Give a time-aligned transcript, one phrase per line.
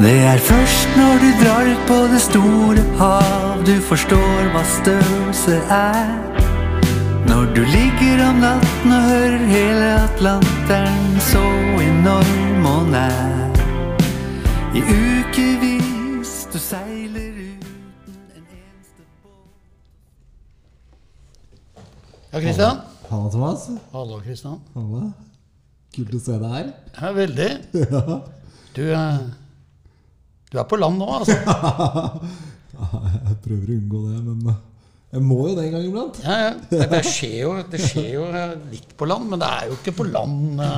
[0.00, 5.56] Det er først når du drar ut på det store hav du forstår hva størrelse
[5.76, 6.14] er.
[7.28, 11.42] Når du ligger om natten og hører hele Atlanteren så
[11.84, 13.60] enorm og nær.
[14.72, 19.52] I ukevis du seiler uten en eneste båt.
[22.32, 22.80] Ja, Kristian?
[23.10, 23.68] Halla, Thomas.
[23.92, 24.56] Hallo, Kristian.
[24.72, 25.12] Halla.
[25.92, 26.74] Kult å se deg her.
[26.96, 27.52] Ja, veldig.
[27.84, 28.20] ja.
[28.72, 29.22] Du, eh,
[30.50, 31.36] du er på land nå, altså.
[32.80, 34.60] Jeg prøver å unngå det, men eh,
[35.10, 36.18] jeg må jo det en gang iblant.
[36.22, 36.50] Ja, ja.
[36.70, 39.78] Det, det, skjer jo, det skjer jo eh, litt på land, men det er jo
[39.80, 40.68] ikke på land de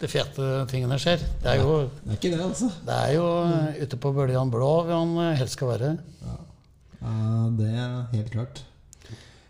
[0.00, 1.22] det fete tingene skjer.
[1.42, 2.68] Det er jo, Det er ikke det, altså.
[2.84, 5.92] det er jo eh, ute på bøljan blå han eh, helst skal være.
[6.26, 7.16] Ja,
[7.56, 8.62] det er helt klart.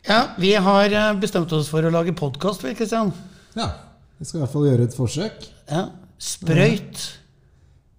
[0.06, 3.10] Ja, vi har eh, bestemt oss for å lage podkast, Kristian.
[3.58, 3.72] Ja,
[4.20, 5.50] vi skal i hvert fall gjøre et forsøk.
[5.66, 5.88] Ja.
[6.22, 7.02] Sprøyt.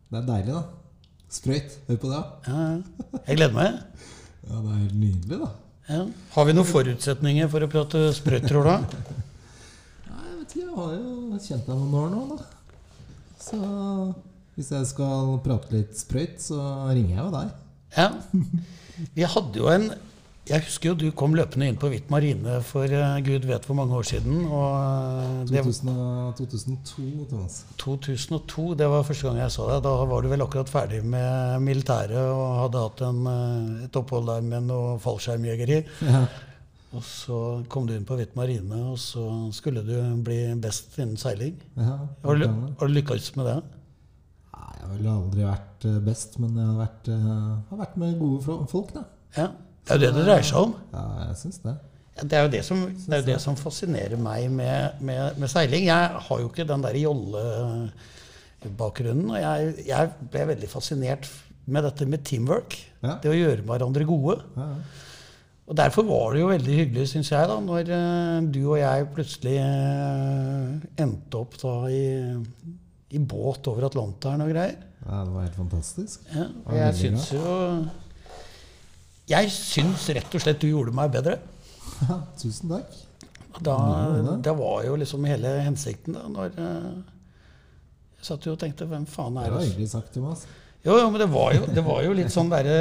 [0.08, 0.64] Det er deilig, da.
[1.34, 1.78] Sprøyt.
[1.88, 2.22] Hør på det.
[2.48, 3.22] Ja, ja.
[3.28, 3.80] Jeg gleder meg.
[4.48, 5.50] Ja, det er helt nydelig, da.
[5.88, 6.02] Ja.
[6.34, 8.72] Har vi noen forutsetninger for å prate sprøyt, tror du?
[10.08, 12.40] Nei, jeg vet ikke, jeg har jo kjent deg noen år nå, da.
[13.48, 13.60] Så
[14.58, 17.56] hvis jeg skal prate litt sprøyt, så ringer jeg jo deg.
[17.98, 18.10] Ja.
[19.16, 19.92] Vi hadde jo en
[20.48, 23.76] Jeg husker jo du kom løpende inn på Hvitt Marine for uh, gud vet hvor
[23.76, 24.46] mange år siden.
[24.48, 25.92] Og uh, det 2000,
[26.40, 27.58] 2002, Thomas.
[27.82, 29.84] 2002, det var første gang jeg så deg.
[29.84, 34.30] Da var du vel akkurat ferdig med militæret og hadde hatt en, eh, et opphold
[34.32, 35.82] der med noe fallskjermjegeri.
[36.08, 36.24] Ja.
[36.96, 37.38] Og så
[37.68, 39.26] kom du inn på Hvitt Marine, og så
[39.56, 41.58] skulle du bli best innen seiling.
[41.76, 43.58] Ja, Har du, har du lykkes med det?
[44.56, 47.32] Nei, jeg har vel aldri vært eh, best, men jeg har vært, eh,
[47.74, 49.04] har vært med gode folk, da.
[49.36, 49.50] Ja.
[49.88, 50.74] Det er jo det det dreier seg om.
[50.92, 51.76] Ja, jeg synes det.
[52.18, 55.50] Det er jo det som, det er jo det som fascinerer meg med, med, med
[55.54, 55.86] seiling.
[55.88, 59.30] Jeg har jo ikke den der jollebakgrunnen.
[59.32, 61.30] Og jeg, jeg ble veldig fascinert
[61.70, 62.72] med dette med teamwork.
[63.04, 63.14] Ja.
[63.22, 64.36] Det å gjøre hverandre gode.
[64.58, 64.80] Ja, ja.
[65.68, 69.08] Og derfor var det jo veldig hyggelig, syns jeg, da, når eh, du og jeg
[69.12, 72.32] plutselig eh, endte opp da i,
[73.12, 74.78] i båt over Atlanteren og greier.
[75.04, 76.24] Ja, det var helt fantastisk.
[76.32, 77.44] Ja, og jeg syns jo
[79.28, 81.38] Jeg syns rett og slett du gjorde meg bedre.
[82.08, 82.96] Ja, tusen takk.
[83.58, 83.76] Da,
[84.44, 84.54] det.
[84.54, 86.98] var jo liksom hele hensikten da, når eh,
[88.20, 90.44] Jeg satt jo og tenkte Hvem faen er Det Det var hyggelig sagt, Thomas.
[90.86, 92.76] Jo, jo, men det var jo, det var jo litt sånn derre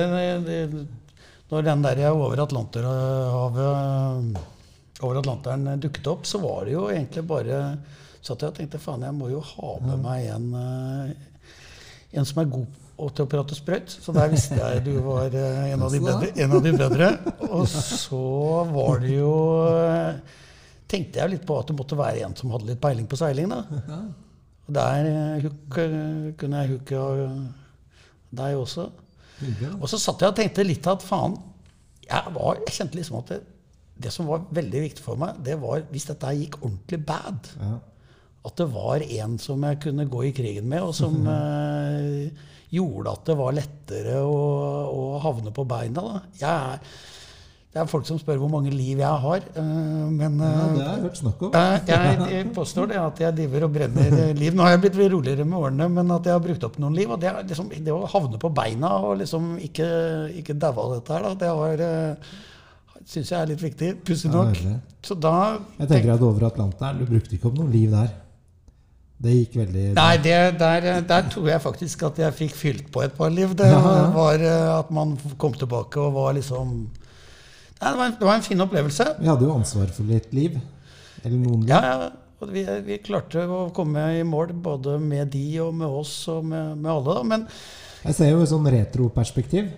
[1.48, 4.36] Når den der over Atlanterhavet
[5.00, 7.62] Over Atlanteren dukket opp, så var det jo egentlig bare
[8.20, 12.44] Satt jeg og tenkte faen, jeg må jo ha med meg en eh, En som
[12.44, 13.92] er god og til å prate sprøyt.
[14.02, 16.30] Så der visste jeg du var eh, en av de bedre.
[16.42, 17.10] En av de bedre.
[17.50, 18.20] Og så
[18.72, 19.32] var det jo
[19.76, 20.42] eh,
[20.86, 23.50] Tenkte jeg litt på at det måtte være en som hadde litt peiling på seiling.
[23.50, 23.98] da.
[24.68, 27.00] Og der eh, kunne jeg hooke
[28.36, 28.86] deg også.
[29.80, 31.34] Og så satt jeg og tenkte litt at faen
[32.06, 33.40] Jeg, var, jeg kjente liksom at det,
[34.06, 37.50] det som var veldig viktig for meg, det var hvis dette gikk ordentlig bad.
[37.60, 37.74] Ja.
[38.46, 43.12] At det var en som jeg kunne gå i krigen med, og som eh, gjorde
[43.12, 44.40] at det var lettere å,
[44.92, 46.22] å havne på beina.
[46.40, 46.80] Er,
[47.76, 50.84] det er folk som spør hvor mange liv jeg har, eh, men ja, eh, det
[50.86, 51.58] har jeg hørt snakk om.
[51.58, 54.56] jeg, jeg, jeg påstår det at jeg driver og brenner liv.
[54.56, 57.12] Nå har jeg blitt roligere med årene, men at jeg har brukt opp noen liv.
[57.12, 59.88] Og det, er liksom, det å havne på beina og liksom ikke,
[60.42, 62.22] ikke daue av dette her, da, det har
[63.06, 63.90] syns jeg er litt viktig.
[64.06, 64.56] Pussig nok.
[64.64, 65.34] Ja, Så da
[65.78, 68.10] Jeg tenker at over Atlanteren, du brukte ikke opp noe liv der.
[69.16, 73.00] Det gikk veldig Nei, det, der, der tror jeg faktisk at jeg fikk fylt på
[73.06, 73.54] et par liv.
[73.56, 74.10] Det Ja, ja.
[74.12, 76.74] var eh, at man kom tilbake og var liksom
[77.80, 79.06] Nei, det var en, det var en fin opplevelse.
[79.20, 80.54] Vi hadde jo ansvar for litt liv.
[81.22, 81.72] Eller noen liv.
[81.72, 82.10] Ja, ja.
[82.40, 86.44] Og vi, vi klarte å komme i mål både med de og med oss og
[86.48, 87.16] med, med alle.
[87.16, 87.22] Da.
[87.24, 87.44] Men
[88.04, 89.68] Jeg ser jo i sånn retroperspektiv.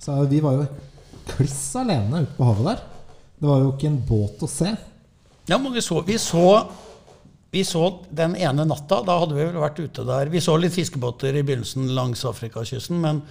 [0.00, 0.66] Så vi var jo
[1.34, 2.84] kliss alene ute på havet der.
[3.40, 4.72] Det var jo ikke en båt å se.
[5.48, 6.44] Ja, men vi så, vi så
[7.56, 7.82] vi så
[8.22, 11.44] den ene natta, da hadde vi vel vært ute der Vi så litt fiskebåter i
[11.46, 13.22] begynnelsen langs Afrikakysten, men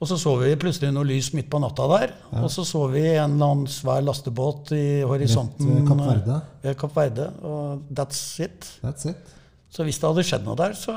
[0.00, 2.12] og så så vi plutselig noe lys midt på natta der.
[2.40, 6.38] Og så så vi en eller annen svær lastebåt i horisonten ved Kapp Verde.
[6.62, 8.70] ved Kapp Verde, Og that's it.
[8.80, 9.34] That's it.
[9.70, 10.94] Så hvis det hadde skjedd noe der, så,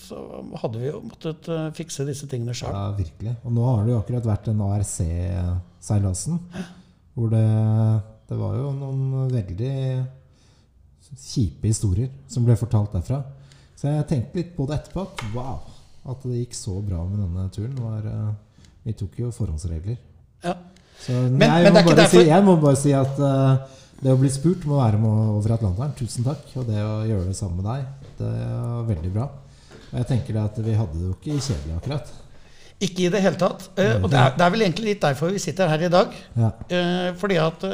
[0.00, 0.16] så
[0.62, 2.72] hadde vi jo måttet eh, fikse disse tingene sjøl.
[2.72, 3.36] Ja, virkelig.
[3.44, 6.40] Og nå har det jo akkurat vært den ARC-seilasen.
[7.14, 7.44] Hvor det,
[8.32, 9.76] det var jo noen veldig
[11.18, 13.22] kjipe historier som ble fortalt derfra.
[13.80, 15.06] Så jeg tenkte litt på det etterpå.
[15.08, 15.60] At wow,
[16.12, 17.76] at det gikk så bra med denne turen.
[17.80, 19.96] Var, uh, vi tok jo forhåndsregler.
[20.44, 20.54] Ja.
[21.00, 23.56] Så Men- jeg, men er må derfor- si, jeg må bare si at uh,
[24.02, 25.92] det å bli spurt må være med over Atlanteren.
[25.96, 26.44] Tusen takk.
[26.56, 27.86] Og det å gjøre det sammen med deg,
[28.18, 29.28] det er veldig bra.
[29.90, 32.12] Og jeg tenker at vi hadde det jo ikke kjedelig, akkurat.
[32.80, 33.66] Ikke i det hele tatt.
[33.76, 36.12] Uh, og det er, det er vel egentlig litt derfor vi sitter her i dag.
[36.36, 36.50] Ja.
[37.20, 37.64] Fordi at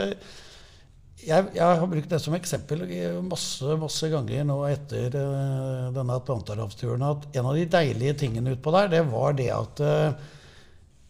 [1.24, 2.82] jeg, jeg har brukt det som eksempel
[3.24, 8.74] masse masse ganger nå etter uh, denne Atlanterhavsturen at en av de deilige tingene utpå
[8.74, 10.34] der, det var det at uh,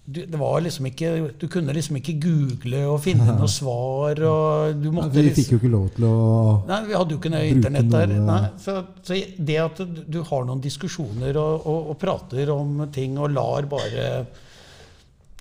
[0.07, 1.09] du, det var liksom ikke,
[1.41, 4.21] du kunne liksom ikke google og finne noe svar.
[4.23, 6.17] og du måtte, nei, vi liksom- fikk jo ikke lov til å
[6.69, 8.15] Nei, vi hadde jo ikke noe internett der.
[8.31, 9.19] Nei, så, så
[9.51, 13.67] det at du, du har noen diskusjoner og, og, og prater om ting og lar
[13.71, 14.07] bare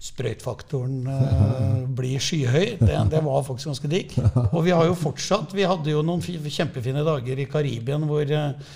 [0.06, 4.16] sprøytfaktoren eh, blir skyhøy, det, det var faktisk ganske digg.
[4.52, 8.74] Og vi har jo fortsatt Vi hadde jo noen kjempefine dager i Karibien hvor, eh,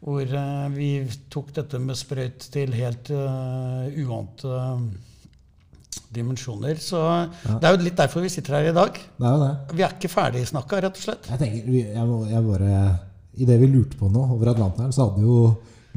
[0.00, 0.90] hvor eh, vi
[1.32, 4.62] tok dette med sprøyt til helt uh, uante
[6.12, 6.80] dimensjoner.
[6.80, 7.00] Så
[7.44, 8.96] det er jo litt derfor vi sitter her i dag.
[8.96, 9.52] Det er jo det.
[9.76, 11.28] Vi er ikke ferdig snakka, rett og slett.
[11.32, 12.76] Jeg tenker, jeg, jeg bare
[13.32, 15.36] Idet vi lurte på noe over Atlanteren, så hadde jo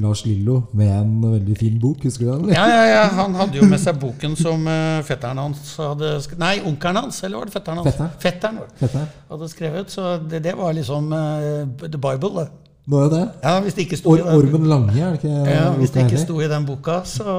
[0.03, 2.03] Lars Lillo med en veldig fin bok.
[2.03, 2.49] Husker du den?
[2.55, 6.41] Ja, ja, ja, Han hadde jo med seg boken som uh, fetteren hans hadde skrevet
[6.43, 7.87] Nei, onkelen hans, eller var det fetteren hans?
[7.93, 8.11] Fetteren.
[8.25, 9.07] Fetteren var det, Fetteren.
[9.29, 9.95] hadde skrevet.
[9.95, 12.33] Så det, det var liksom uh, the Bible.
[12.41, 12.49] det.
[12.85, 13.23] Er jo det.
[13.43, 15.37] Ja, Hvis det ikke sto Or, i den, Ormen Lange, er det ikke?
[15.49, 17.37] ja, hvis det ikke sto i den boka, så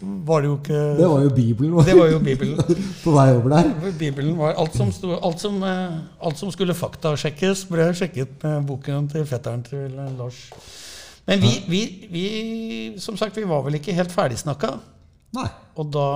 [0.00, 1.74] var det jo ikke Det var jo Bibelen.
[1.74, 1.82] Var.
[1.84, 2.58] Det var jo Bibelen.
[3.04, 3.70] På vei over der.
[3.98, 8.66] Bibelen var alt som, sto, alt som, eh, alt som skulle faktasjekkes, ble sjekket med
[8.70, 10.44] boken til fetteren til eh, Lars.
[11.28, 12.22] Men vi, vi, vi
[13.00, 14.70] som sagt, vi var vel ikke helt ferdigsnakka.
[15.36, 15.48] Nei.
[15.78, 16.06] Og da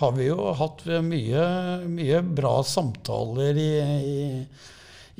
[0.00, 1.44] har vi jo hatt mye,
[1.86, 3.68] mye bra samtaler i,
[4.10, 4.24] i,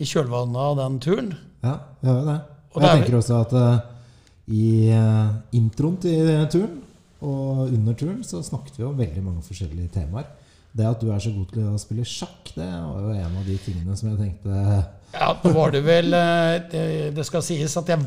[0.03, 1.31] i kjølvannet av den turen.
[1.63, 2.37] Ja, vi har jo det.
[2.75, 3.79] Og jeg er- tenker også at uh,
[4.51, 6.77] i uh, introen til turen
[7.21, 10.29] og under turen så snakket vi om veldig mange forskjellige temaer.
[10.73, 13.47] Det at du er så god til å spille sjakk, det var jo en av
[13.47, 14.61] de tingene som jeg tenkte
[15.19, 16.83] Ja, nå var det vel eh, Det,
[17.17, 18.05] det skal sies at jeg,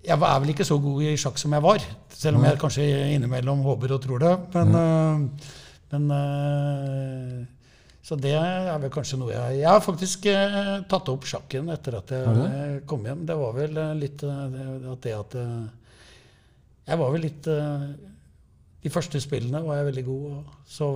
[0.00, 1.84] jeg er vel ikke så god i sjakk som jeg var.
[2.16, 4.34] Selv om jeg kanskje innimellom håper og tror det.
[4.54, 5.48] Men, eh,
[5.92, 7.40] men eh,
[8.02, 11.98] Så det er vel kanskje noe jeg Jeg har faktisk eh, tatt opp sjakken etter
[12.00, 13.26] at jeg kom hjem.
[13.28, 15.36] Det var vel litt at det at
[16.88, 20.90] Jeg var vel litt De første spillene var jeg veldig god, og så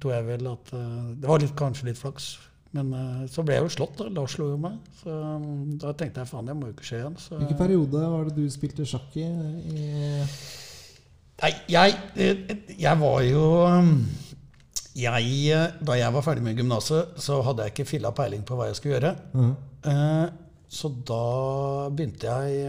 [0.00, 2.38] tror jeg vel at Det var litt, kanskje litt flaks.
[2.76, 3.96] Men eh, så ble jeg jo slått.
[4.02, 4.76] da, Lars slo jo meg.
[5.00, 7.16] Så mm, da tenkte jeg faen, det må jo ikke skje igjen.
[7.22, 9.26] Så, Hvilken periode var det du spilte sjakk i?
[11.36, 13.96] Nei, jeg, eh, jeg var jo mm,
[14.96, 18.56] jeg, eh, Da jeg var ferdig med gymnaset, så hadde jeg ikke filla peiling på
[18.56, 19.14] hva jeg skulle gjøre.
[19.92, 20.26] Eh,
[20.76, 21.22] Så da
[21.94, 22.64] begynte jeg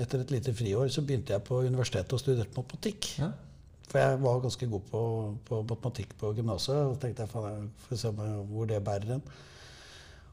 [0.00, 3.10] Etter et lite friår så begynte jeg på universitetet og studerte matematikk.
[3.20, 3.28] Ja.
[3.94, 5.00] For jeg var ganske god på,
[5.46, 6.74] på matematikk på gymnaset.
[6.82, 9.20] Og tenkte jeg faen, får se hvor det bærer hen.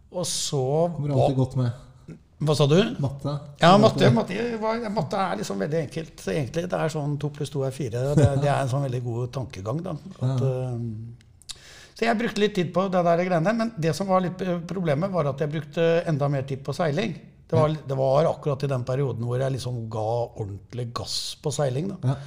[0.09, 0.61] Og så
[0.95, 2.15] Kommer alltid godt med.
[2.41, 2.79] Hva sa du?
[2.97, 3.35] Matte.
[3.61, 6.25] Ja, matte, matte, matte er liksom veldig enkelt.
[6.25, 8.01] Egentlig, Det er sånn to pluss to er fire.
[8.09, 9.85] og Det, det er en sånn veldig god tankegang.
[9.85, 9.93] da.
[10.25, 11.55] At, ja.
[11.93, 13.57] så jeg brukte litt tid på det der greiene.
[13.61, 16.73] Men det som var litt eh, problemet, var at jeg brukte enda mer tid på
[16.73, 17.13] seiling.
[17.45, 21.53] Det var, det var akkurat i den perioden hvor jeg liksom ga ordentlig gass på
[21.53, 21.93] seiling.
[21.93, 22.15] da.
[22.15, 22.21] Ja.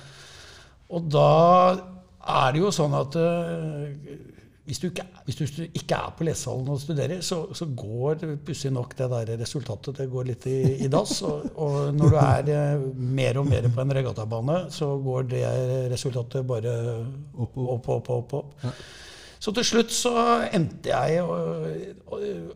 [0.93, 1.29] Og da
[1.75, 3.85] er det jo sånn at uh,
[4.65, 8.73] hvis, du ikke, hvis du ikke er på lesehallen og studerer, så, så går pussig
[8.73, 11.19] nok det der resultatet det går litt i, i dass.
[11.29, 12.91] Og, og når du er uh,
[13.21, 15.47] mer og mer på en regattabane, så går det
[15.95, 16.77] resultatet bare
[17.35, 17.89] Opp, opp.
[17.97, 18.55] opp, opp, opp.
[18.65, 18.77] Ja.
[19.45, 20.13] Så til slutt så
[20.57, 21.67] endte jeg, og,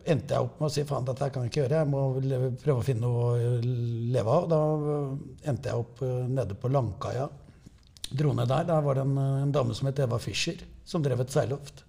[0.09, 1.81] endte jeg opp med å si faen, dette kan jeg ikke gjøre.
[1.83, 3.51] Jeg må prøve å finne noe å
[4.15, 4.47] leve av.
[4.49, 4.61] Da
[5.51, 7.27] endte jeg opp øh, nede på Langkaia.
[8.11, 8.63] Dro ned der.
[8.65, 11.83] Der var det en, en dame som het Eva Fischer, som drev et seilloft.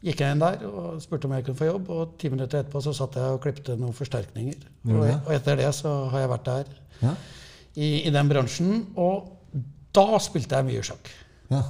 [0.00, 2.80] Gikk jeg inn der og spurte om jeg kunne få jobb, og ti minutter etterpå
[2.80, 4.62] så satt jeg og klipte noen forsterkninger.
[4.88, 6.70] Og, og etter det så har jeg vært der
[7.02, 7.12] Ja.
[7.76, 8.86] i, i den bransjen.
[8.96, 9.28] Og
[9.96, 11.10] da spilte jeg mye sjakk.
[11.52, 11.62] ja.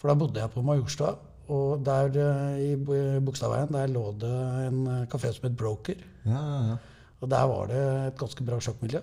[0.00, 1.14] For da bodde jeg på Majorstua,
[1.48, 4.32] og der eh, i Bogstadveien der lå det
[4.66, 5.96] en eh, kafé som het Broker.
[6.28, 6.76] Ja, ja, ja.
[7.24, 9.00] Og der var det et ganske bra sjakkmiljø.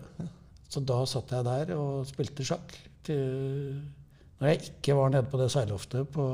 [0.70, 2.76] Så da satt jeg der og spilte sjakk.
[3.08, 3.82] Til,
[4.40, 6.26] når jeg ikke var nede på det seiloftet på,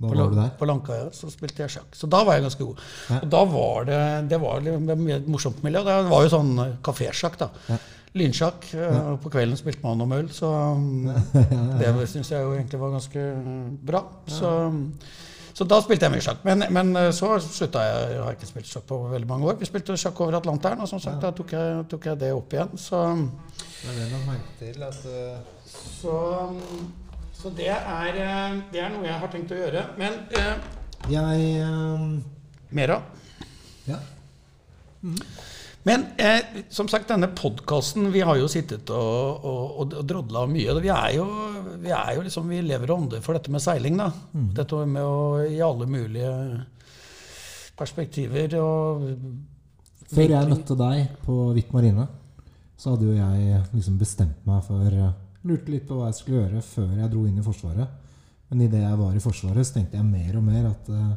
[0.00, 0.14] på,
[0.58, 1.94] på Langkaia, så spilte jeg sjakk.
[1.98, 2.82] Så da var jeg ganske god.
[3.10, 3.20] Ja.
[3.20, 4.00] Og da var det,
[4.32, 5.84] det var et morsomt miljø.
[5.86, 7.50] Det var jo sånn eh, kafésjakk, da.
[7.70, 7.78] Ja.
[8.16, 8.66] Lynsjakk.
[8.72, 8.90] Ja.
[9.20, 11.08] På kvelden spilte man om øl, så um,
[11.80, 13.24] det syns jeg jo egentlig var ganske
[13.90, 14.02] bra.
[14.30, 14.52] Så,
[15.56, 16.42] så da spilte jeg mye sjakk.
[16.44, 18.00] Men, men uh, så slutta jeg.
[18.12, 19.56] Jeg har ikke spilt sjakk på veldig mange år.
[19.60, 22.52] Vi spilte sjakk over Atlanteren, og som sagt, da tok jeg, tok jeg det opp
[22.52, 22.74] igjen.
[22.80, 25.00] Så, Men det er merke til at
[25.64, 26.18] så,
[27.40, 29.86] så det, er, uh, det er noe jeg har tenkt å gjøre.
[29.96, 30.54] Men uh,
[31.08, 31.24] Jeg
[32.76, 32.76] Mera?
[32.76, 33.10] mer av.
[33.86, 34.00] Ja.
[35.86, 40.74] Men eh, som sagt, denne podkasten Vi har jo sittet og, og, og drodla mye.
[40.82, 41.26] Vi er jo,
[41.82, 44.00] vi er jo liksom, vi lever og ånder for dette med seiling.
[44.00, 44.08] da.
[44.56, 46.32] Dette med å i alle mulige
[47.78, 49.04] perspektiver og
[50.10, 52.06] Før jeg møtte deg på Hvitt marine,
[52.78, 54.98] så hadde jo jeg liksom bestemt meg for
[55.46, 58.06] Lurte litt på hva jeg skulle gjøre før jeg dro inn i Forsvaret.
[58.50, 61.12] Men idet jeg var i Forsvaret, så tenkte jeg mer og mer at eh,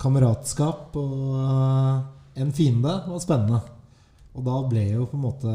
[0.00, 3.60] kameratskap og eh, en fiende var spennende.
[4.36, 5.52] Og da ble jo på en måte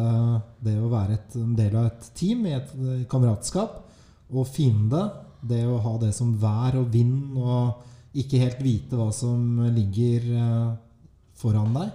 [0.66, 3.80] det å være et, en del av et team i et eh, kameratskap
[4.36, 5.06] og fiende,
[5.46, 10.28] det å ha det som vær og vind og ikke helt vite hva som ligger
[10.36, 10.74] eh,
[11.40, 11.94] foran deg,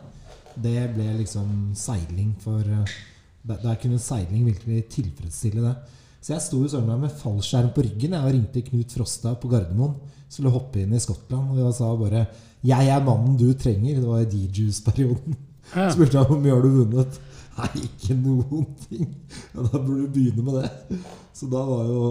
[0.61, 2.99] det ble liksom seiling for eh,
[3.41, 5.75] Der kunne seiling virkelig tilfredsstille det.
[6.21, 9.95] Så jeg sto jo søren med fallskjerm på ryggen jeg ringte Knut Frosta på Gardermoen.
[10.29, 11.55] Skulle hoppe inn i Skottland.
[11.55, 12.27] Og jeg sa bare
[12.63, 13.97] 'Jeg er mannen du trenger'.
[13.97, 15.37] Det var i D-Juice-perioden.
[15.75, 15.91] Ja.
[15.95, 17.21] Spurte jeg hvor mye har du vunnet.
[17.61, 19.09] Nei, ikke noen ting.
[19.53, 21.01] Ja, da burde du begynne med det.
[21.37, 22.05] Så da var jo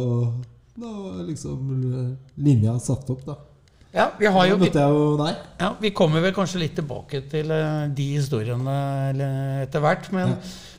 [0.80, 1.72] Da var liksom
[2.40, 3.36] linja satt opp, da.
[3.92, 5.38] Ja, vi har jo møtte jeg jo deg.
[5.58, 8.76] ja, vi kommer vel kanskje litt tilbake til eh, de historiene
[9.64, 10.12] etter hvert.
[10.14, 10.36] Men,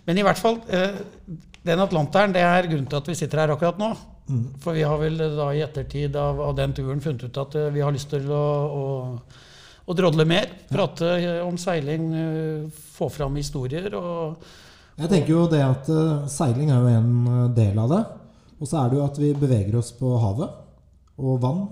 [0.06, 0.94] men i hvert fall eh,
[1.66, 3.90] Den Atlanteren det er grunnen til at vi sitter her akkurat nå.
[4.30, 4.44] Mm.
[4.62, 7.72] For vi har vel da i ettertid av, av den turen funnet ut at eh,
[7.74, 8.84] vi har lyst til å, å,
[9.88, 10.50] å drodle mer.
[10.70, 13.94] Prate eh, om seiling, eh, få fram historier.
[13.94, 14.42] og
[15.00, 18.02] Jeg tenker jo det at eh, seiling er jo en del av det.
[18.60, 20.50] Og så er det jo at vi beveger oss på havet
[21.20, 21.62] og vann.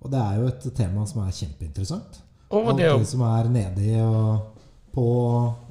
[0.00, 2.22] Og det er jo et tema som er kjempeinteressant.
[2.50, 4.56] Og det Alt det som er nedi og
[4.90, 5.02] på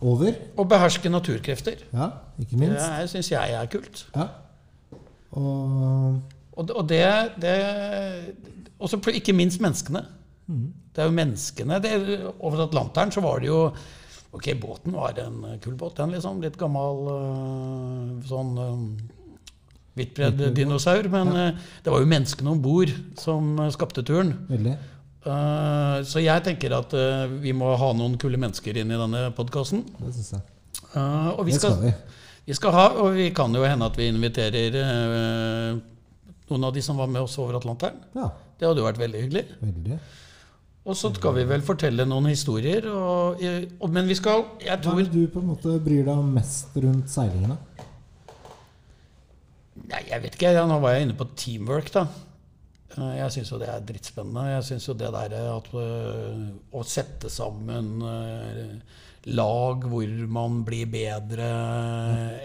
[0.07, 0.35] over.
[0.55, 1.81] å beherske naturkrefter.
[1.91, 2.79] Ja, ikke minst.
[2.79, 4.05] Det syns jeg er kult.
[4.15, 4.29] Ja.
[5.35, 6.21] Og
[6.59, 7.03] Og, og det,
[7.39, 7.55] det
[8.79, 10.05] Og så ikke minst menneskene.
[10.49, 11.79] Det er jo menneskene.
[11.83, 11.93] Det,
[12.39, 13.63] over Atlanteren så var det jo
[14.29, 16.37] Ok, båten var en kul båt, den, liksom.
[16.43, 18.83] Litt gammel øh, sånn øh,
[19.97, 21.09] hvittbredd dinosaur.
[21.09, 24.35] Men øh, det var jo menneskene om bord som skapte turen.
[24.51, 24.77] veldig.
[25.19, 29.25] Uh, så jeg tenker at uh, vi må ha noen kule mennesker inn i denne
[29.35, 29.81] podkasten.
[29.97, 30.45] Det syns jeg.
[30.93, 31.91] og vi Det skal, skal vi.
[32.45, 34.77] vi skal ha, og vi kan jo hende at vi inviterer
[36.49, 37.99] noen av de som var med oss over Atlanteren.
[38.15, 39.45] Ja, Det hadde jo vært veldig hyggelig.
[39.59, 39.99] veldig.
[40.89, 42.87] Og så skal vi vel fortelle noen historier.
[42.89, 43.41] Og,
[43.77, 46.31] og, men vi skal Jeg tror, Hva er det du på en måte bryr deg
[46.33, 47.59] mest rundt seilingene?
[49.89, 50.51] Nei, jeg vet ikke.
[50.57, 52.07] Ja, nå var jeg inne på teamwork, da.
[52.97, 54.47] Eh, Jeg syns jo det er drittspennende.
[54.55, 58.73] Jeg syns jo det der at øh, Å sette sammen øh,
[59.35, 61.47] lag hvor man blir bedre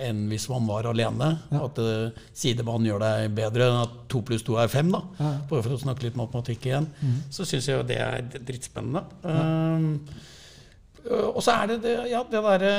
[0.04, 1.30] enn hvis man var alene.
[1.52, 1.64] Ja.
[1.66, 5.02] At uh, sidemann gjør deg bedre enn at to pluss to er fem, da.
[5.20, 5.32] Ja.
[5.50, 6.88] Bare for å snakke litt matematikk igjen.
[7.32, 9.04] Så syns jeg jo det er drittspennende.
[9.22, 9.88] Um,
[11.34, 12.74] og så er det det, ja, det derre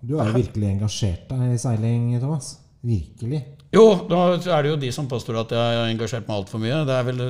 [0.00, 2.54] Du er jo virkelig engasjert deg i seiling, Thomas.
[2.80, 3.42] Virkelig.
[3.70, 6.80] Jo, da er det jo de som påstår at jeg har engasjert meg altfor mye.
[6.88, 7.20] Det er vel,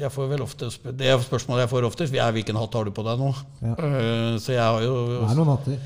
[0.00, 2.94] jeg får vel ofte, det er spørsmålet jeg får oftest, er hvilken hatt har du
[2.96, 3.28] på deg nå?
[3.60, 3.74] Ja.
[3.76, 5.76] Eh, Så jeg har jo Det er noen hatter.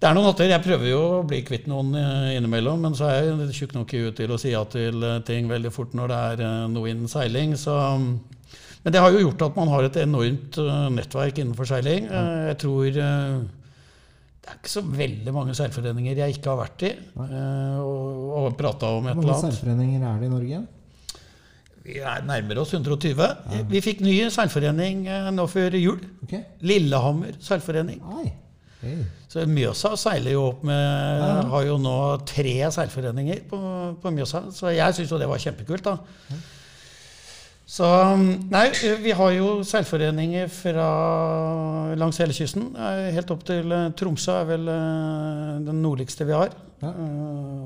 [0.00, 0.48] Det er noen hatter.
[0.48, 3.94] Jeg prøver jo å bli kvitt noen eh, innimellom, men så er jeg tjukk nok
[3.98, 6.92] i huet til å si ja til eh, ting veldig fort når det er noe
[6.94, 7.58] innen seiling.
[7.58, 10.56] Så, men det har jo gjort at man har et enormt
[10.94, 12.06] nettverk innenfor seiling.
[12.06, 13.02] Jeg tror
[14.40, 18.54] det er ikke så veldig mange seilforeninger jeg ikke har vært i eh, og, og
[18.58, 19.26] prata om et eller annet.
[19.26, 20.60] Hvor mange seilforeninger er det i Norge?
[21.84, 23.20] Vi er nærmere oss 120.
[23.68, 26.00] Vi fikk ny seilforening eh, nå før jul.
[26.24, 26.44] Okay.
[26.64, 28.00] Lillehammer seilforening.
[28.80, 29.02] Hey.
[29.28, 33.58] Så Mjøsa seiler jo opp med Har jo nå tre seilforeninger på,
[34.00, 34.46] på Mjøsa.
[34.56, 36.40] Så jeg syns jo det var kjempekult, da.
[37.70, 37.86] Så
[38.50, 38.64] Nei,
[38.98, 40.86] vi har jo seilforeninger fra
[42.00, 42.72] langs hele kysten.
[42.74, 46.50] Eh, Helt opp til eh, Tromsø er vel eh, den nordligste vi har.
[46.80, 46.90] Ja.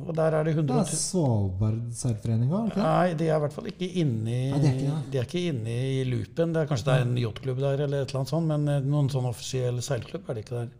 [0.04, 2.76] Og der er det Det er Svalbard seilforening òg.
[2.76, 4.98] Nei, de er i hvert fall ikke inni Nei, de er ikke ja.
[5.14, 6.52] de er ikke inne i loopen.
[6.52, 9.08] Det er Kanskje det er en yachtklubb der, eller et eller annet sånt, men noen
[9.14, 10.70] sånn offisiell seilklubb er det ikke der.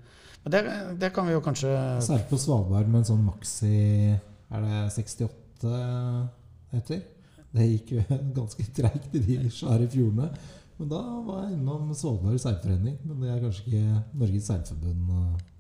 [0.45, 0.63] Men det,
[1.01, 1.73] det kan vi jo kanskje
[2.05, 3.73] Seile på Svalbard med en sånn maxi
[4.13, 5.73] Er det 68
[6.77, 7.05] etter?
[7.55, 8.05] Det gikk jo
[8.41, 10.29] ganske treigt i de svære fjordene.
[10.79, 12.97] Men da var jeg innom Svalbard seilforening.
[13.07, 15.11] Men det er kanskje ikke Norges seilforbund.
[15.19, 15.51] eh.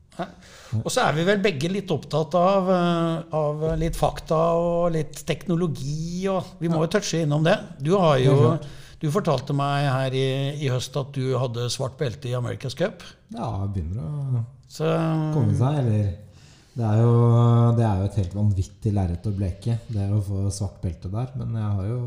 [0.79, 5.23] Og så er vi vel begge litt opptatt av, eh, av litt fakta og litt
[5.27, 6.27] teknologi.
[6.31, 7.57] Og vi må jo touche innom det.
[7.83, 8.57] Du har jo
[9.05, 10.27] du fortalte meg her i,
[10.65, 13.03] i høst at du hadde svart belte i America's Cup.
[13.35, 14.87] Ja, begynner å Så
[15.35, 16.15] komme seg, eller
[16.75, 17.19] det er, jo,
[17.79, 21.31] det er jo et helt vanvittig lerret å bleke, det å få svart belte der.
[21.39, 22.01] Men jeg har jo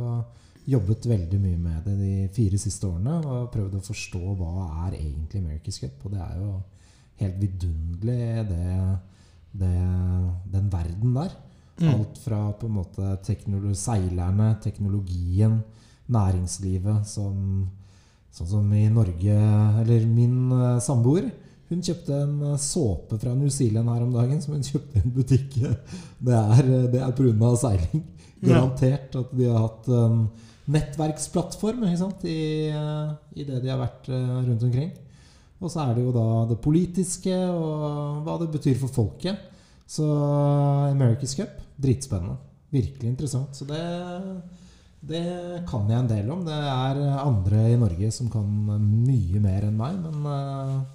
[0.67, 4.97] jobbet veldig mye med det de fire siste årene og prøvd å forstå hva er
[4.97, 6.03] egentlig America's Cup.
[6.03, 6.51] Og det er jo
[7.21, 8.19] helt vidunderlig,
[8.51, 8.75] det,
[9.63, 9.73] det,
[10.57, 11.39] den verden der.
[11.87, 15.59] Alt fra på en måte teknolo seilerne, teknologien,
[16.11, 17.67] næringslivet som
[18.37, 19.35] Sånn som i Norge
[19.81, 21.31] Eller min eh, samboer.
[21.67, 25.03] Hun kjøpte en eh, såpe fra New Zealand her om dagen som hun kjøpte i
[25.03, 25.57] en butikk.
[26.27, 27.49] Det er, eh, det er pga.
[27.59, 28.05] seiling.
[28.37, 30.21] Garantert at de har hatt en
[30.71, 31.83] nettverksplattform?
[32.23, 32.37] I,
[32.71, 34.91] eh, i det de har vært rundt omkring.
[35.59, 39.39] Og så er det jo da det politiske og hva det betyr for folket.
[39.87, 40.05] Så
[40.91, 42.37] America's Cup, dritspennende.
[42.71, 43.55] Virkelig interessant.
[43.57, 43.81] Så det,
[45.01, 45.23] det
[45.67, 46.45] kan jeg en del om.
[46.45, 50.85] Det er andre i Norge som kan mye mer enn meg, men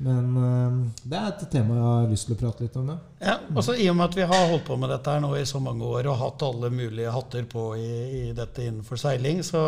[0.00, 2.92] men eh, det er et tema jeg har lyst til å prate litt om.
[2.92, 2.98] Ja.
[3.20, 5.48] Ja, altså I og med at vi har holdt på med dette her nå i
[5.48, 7.90] så mange år og hatt alle mulige hatter på i,
[8.20, 9.60] i dette innenfor seiling, så,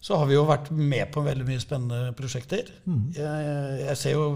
[0.00, 2.70] så har vi jo vært med på veldig mye spennende prosjekter.
[3.18, 3.50] Jeg,
[3.82, 4.30] jeg ser jo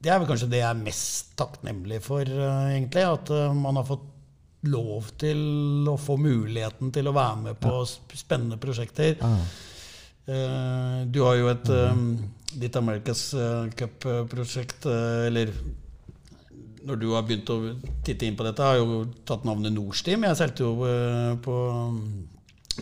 [0.00, 3.04] Det er vel kanskje det jeg er mest takknemlig for, uh, egentlig.
[3.04, 4.08] At uh, man har fått
[4.64, 8.16] lov til å få muligheten til å være med på ja.
[8.16, 9.20] spennende prosjekter.
[9.20, 9.34] Ja.
[10.24, 12.06] Uh, du har jo et um,
[12.60, 15.52] ditt America's eh, Cup-prosjekt, eh, eller
[16.84, 17.58] når du har begynt å
[18.04, 20.26] titte inn på dette, har jo tatt navnet Nordsteam.
[20.28, 22.00] Jeg seilte jo eh, på um,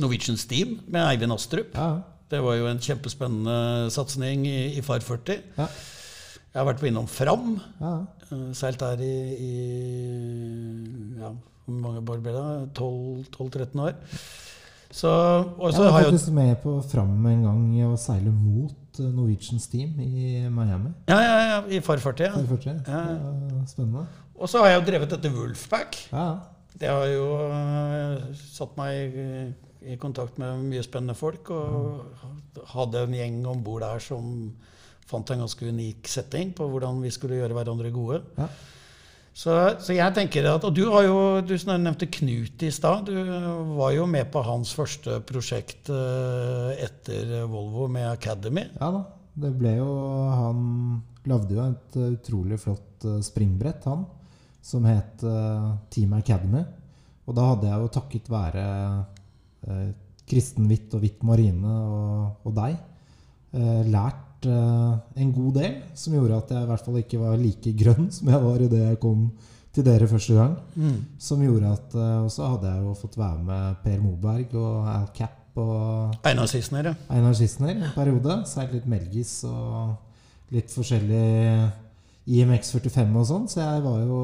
[0.02, 1.76] Norwegian Steam med Eivind Astrup.
[1.78, 2.00] ja,
[2.32, 5.38] Det var jo en kjempespennende satsing i, i Far 40.
[5.58, 7.56] ja, Jeg har vært på innom Fram.
[7.80, 7.94] ja.
[8.56, 9.54] Seilt der i, i
[11.20, 11.28] ja,
[11.66, 12.44] hvor mange år ble det?
[12.78, 13.98] 12-13 år.
[14.92, 15.10] Så,
[15.60, 16.36] Jeg var faktisk har jeg...
[16.38, 20.92] med på Fram en gang og seile mot eh, Norwegian Steam i Miami.
[21.08, 22.26] Ja, ja, ja, i 40.
[22.26, 22.32] Ja.
[22.48, 22.82] 40.
[22.86, 23.02] Ja.
[23.70, 24.06] Spennende.
[24.36, 25.98] Og så har jeg jo drevet dette Wolfpack.
[26.12, 26.26] Ja,
[26.80, 29.26] Det har jo uh, satt meg i,
[29.92, 31.50] i kontakt med mye spennende folk.
[31.54, 34.50] Og hadde en gjeng om bord der som
[35.06, 38.22] fant en ganske unik setting på hvordan vi skulle gjøre hverandre gode.
[38.38, 38.48] Ja.
[39.32, 43.08] Så, så jeg tenker at, Og du har jo, du nevnte Knut i stad.
[43.08, 43.16] Du
[43.78, 48.68] var jo med på hans første prosjekt øh, etter Volvo med Academy.
[48.78, 49.02] ja da.
[49.32, 49.92] Det ble jo
[50.28, 50.58] Han
[51.24, 54.04] lagde jo et eh, utrolig flott eh, springbrett, han.
[54.62, 56.60] Som het eh, Team Academy.
[57.24, 58.64] Og da hadde jeg jo takket være
[59.68, 59.86] eh,
[60.28, 66.14] Kristen Hvitt og Hvitt Marine og, og deg eh, lært eh, en god del, som
[66.16, 69.00] gjorde at jeg i hvert fall ikke var like grønn som jeg var idet jeg
[69.02, 69.26] kom
[69.72, 70.56] til dere første gang.
[71.18, 74.88] Som gjorde at eh, Og så hadde jeg jo fått være med Per Moberg og
[74.92, 76.94] Al Cap og Einar Sissener, ja.
[77.12, 78.38] Einar Sissener en periode.
[78.48, 81.24] Seilt litt Melgis og litt forskjellig
[82.32, 83.48] IMX 45 og sånn.
[83.50, 84.20] Så jeg var jo,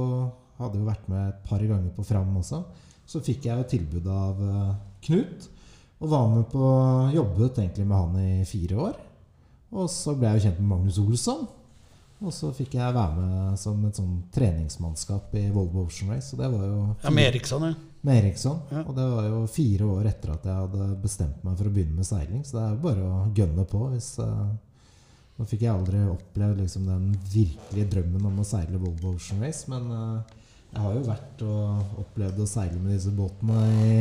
[0.60, 2.62] hadde jo vært med et par ganger på Fram også.
[3.08, 4.72] Så fikk jeg jo tilbud av eh,
[5.08, 5.48] Knut.
[5.98, 6.66] Og var med på
[7.16, 8.98] Jobbet egentlig med han i fire år.
[9.74, 11.46] Og så ble jeg jo kjent med Magnus Olsson.
[12.18, 16.32] Og så fikk jeg være med som et sånn treningsmannskap i Volvo Ocean Race.
[16.34, 17.98] Og det var jo ja med Eriksson, ja.
[18.08, 18.62] med Eriksson.
[18.74, 18.82] Ja.
[18.82, 22.00] Og det var jo fire år etter at jeg hadde bestemt meg for å begynne
[22.00, 22.42] med seiling.
[22.42, 23.84] Så det er jo bare å gønne på.
[23.92, 24.48] Hvis, uh,
[25.38, 29.70] nå fikk jeg aldri opplevd liksom, den virkelige drømmen om å seile Volvo Ocean Race,
[29.70, 33.94] men uh, jeg har jo vært og opplevd å seile med disse båtene i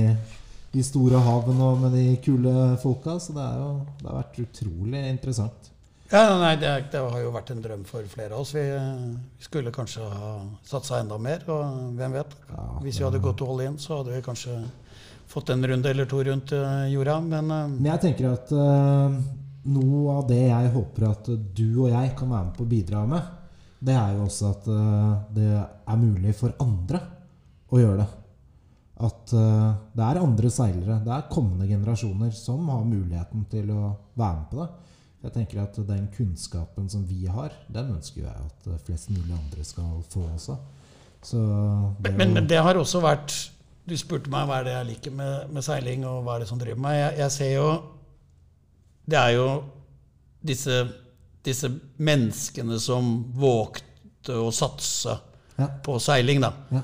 [0.74, 4.40] de store havene og med de kule folka, så det, er jo, det har vært
[4.44, 5.72] utrolig interessant.
[6.08, 8.54] Ja, nei, det, det har jo vært en drøm for flere av oss.
[8.56, 10.30] Vi, vi skulle kanskje ha
[10.68, 12.36] satsa enda mer, og hvem vet?
[12.54, 14.56] Ja, Hvis vi hadde gått all in, så hadde vi kanskje
[15.28, 17.18] fått en runde eller to rundt eh, jorda.
[17.20, 19.18] Men eh, Men jeg tenker at uh,
[19.68, 23.04] noe av det jeg håper at du og jeg kan være med på å bidra
[23.10, 23.34] med,
[23.84, 27.04] det er jo også at uh, det er mulig for andre
[27.68, 28.08] å gjøre det.
[28.98, 33.92] At eh, det er andre seilere, det er kommende generasjoner som har muligheten til å
[34.18, 34.68] være med på det.
[35.28, 39.34] Jeg tenker at den kunnskapen som vi har, den ønsker jeg at eh, flest mulig
[39.38, 40.58] andre skal få også.
[41.28, 41.42] Så
[42.02, 43.34] det, men, men det har også vært
[43.90, 46.50] Du spurte meg hva er det jeg liker med, med seiling, og hva er det
[46.50, 46.98] som driver meg.
[47.00, 47.68] Jeg, jeg ser jo
[49.10, 49.48] Det er jo
[50.48, 50.76] disse,
[51.48, 55.18] disse menneskene som vågte å satse
[55.58, 55.66] Ja.
[55.82, 56.52] på seiling, da.
[56.70, 56.84] Ja.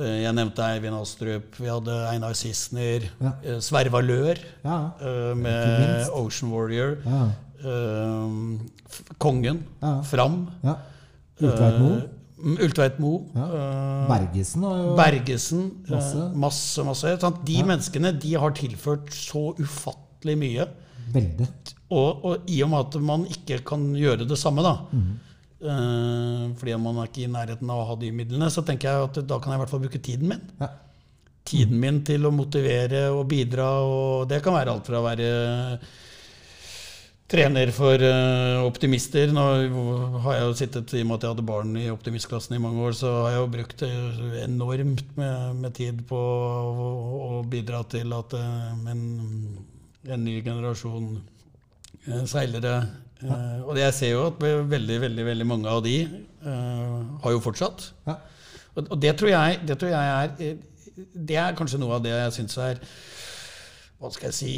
[0.00, 3.32] Eh, Jeg nevnte Eivind Astrup, vi hadde Einar Sissener, Ja.
[3.42, 4.78] Sverva Sverre Valør Ja.
[5.00, 6.08] eh, med.
[6.14, 6.96] Ocean Warrior,
[7.62, 8.58] eh,
[9.18, 9.62] Kongen.
[10.04, 10.76] Fram, ja.
[11.42, 11.96] Ultveit Moe.
[11.98, 14.62] eh, Ultveit Mo, eh, Bergesen
[14.96, 16.32] Bergesen, eh, Masse.
[16.34, 17.18] masse, masse.
[17.44, 20.66] De menneskene de har tilført så ufattelig mye.
[21.12, 21.48] Veldig.
[21.90, 25.18] Og, og i og med at man ikke kan gjøre det samme, da, Mhm.
[25.62, 29.08] Eh, fordi man er ikke i nærheten av å ha de midlene, så tenker jeg
[29.08, 30.46] at da kan jeg i hvert fall bruke tiden min.
[30.60, 30.70] Ja.
[31.48, 35.30] Tiden min til å motivere og bidra, og det kan være alt fra å være
[37.32, 39.32] trener for eh, optimister.
[39.32, 39.44] Nå
[40.24, 42.82] har jeg jo sittet, I og med at jeg hadde barn i optimistklassen i mange
[42.84, 46.88] år, så har jeg jo brukt eh, enormt med, med tid på å,
[47.28, 49.06] å bidra til at eh, en,
[50.08, 51.08] en ny generasjon
[52.06, 52.22] eh,
[53.22, 55.96] seilere Uh, Og jeg ser jo at veldig, veldig, veldig mange av de
[56.44, 57.88] uh, har jo fortsatt.
[58.08, 58.18] Ja.
[58.74, 60.60] Og, og det, tror jeg, det tror jeg er eh,
[61.12, 62.78] Det er kanskje noe av det jeg syns er
[64.00, 64.54] Hva skal jeg si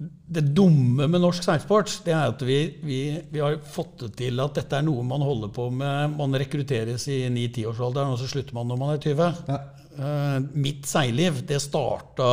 [0.00, 4.40] det dumme med norsk seilsport det er at vi, vi, vi, har fått det til
[4.40, 6.14] at dette er noe man holder på med.
[6.16, 9.42] Man rekrutteres i 9-10-årsalderen, og så slutter man når man er 20.
[9.50, 9.58] Ja.
[9.90, 12.28] Uh, mitt seilliv det starta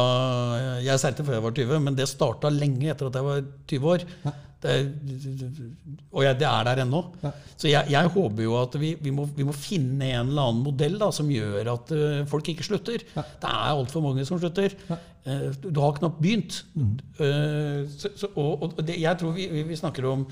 [0.86, 3.92] Jeg seilte før jeg var 20, men det starta lenge etter at jeg var 20
[3.98, 4.08] år.
[4.24, 4.34] Ja.
[4.58, 4.74] Det,
[6.10, 7.04] og jeg, det er der ennå.
[7.54, 10.64] Så jeg, jeg, håper jo at vi, vi, må, vi, må, finne en eller annen
[10.66, 13.06] modell da, som gjør at uh, folk ikke slutter.
[13.14, 13.26] Ja.
[13.44, 14.74] Det er altfor mange som slutter.
[14.90, 16.64] Uh, du har knapt begynt.
[16.74, 16.96] Mm.
[17.20, 20.26] Uh, så, så, og, og det, jeg tror vi, vi, snakker om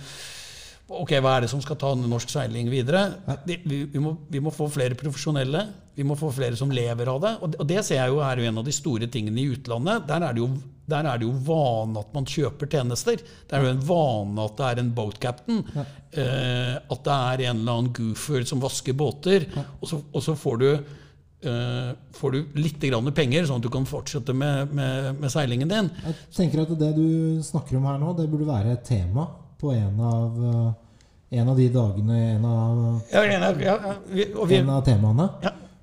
[0.85, 3.07] Ok, Hva er det som skal ta norsk seiling videre?
[3.47, 5.63] Det, vi, må, vi, må, få flere profesjonelle.
[5.95, 7.33] Vi må få flere som lever av det.
[7.41, 10.07] Og det, ser jeg jo er jo en av de store tingene i utlandet.
[10.09, 10.49] Der er det jo
[10.85, 13.17] der er det jo vane at man kjøper tjenester.
[13.17, 15.63] Det er jo en vane at det er en boat captain.
[15.73, 15.85] Ja.
[16.21, 19.47] Eh, at det er en eller annen goofer som vasker båter.
[19.49, 19.65] Ja.
[19.79, 20.67] Og, så, og, så, får du,
[21.49, 22.79] eh, får du litt
[23.17, 25.91] penger, sånn at du kan fortsette med, med, med, seilingen din.
[26.05, 29.25] Jeg tenker at Det du snakker om her nå, det burde være et tema
[29.57, 34.57] på en av, eh, en av de dagene En av, ja, ja, ja, vi, vi,
[34.61, 35.31] en av temaene.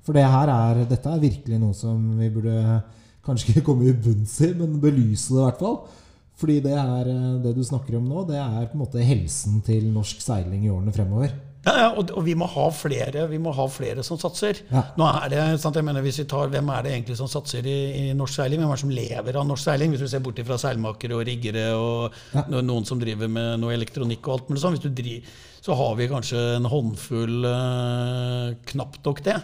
[0.02, 2.80] For det her er, dette er virkelig noe som vi burde
[3.22, 5.78] kanskje ikke komme i bunns i, men belyse det i hvert fall.
[6.42, 7.10] Fordi det, er,
[7.44, 10.72] det du snakker om nå, det er på en måte helsen til norsk seiling i
[10.72, 11.34] årene fremover.
[11.62, 14.58] Ja, ja og, og, vi må ha flere vi må ha flere som satser.
[14.72, 14.82] Ja.
[14.98, 17.66] Nå er det, sant, jeg mener hvis vi tar, Hvem er det egentlig som satser
[17.70, 18.60] i, i norsk seiling?
[18.62, 19.94] Hvem er det som lever av norsk seiling?
[19.94, 22.44] Hvis du ser bort fra seilmakere og riggere og Ja.
[22.60, 24.76] noen som driver med noe elektronikk og alt mulig sånn.
[24.76, 29.36] Hvis du driver, så har vi kanskje en håndfull, eh, knapt nok det,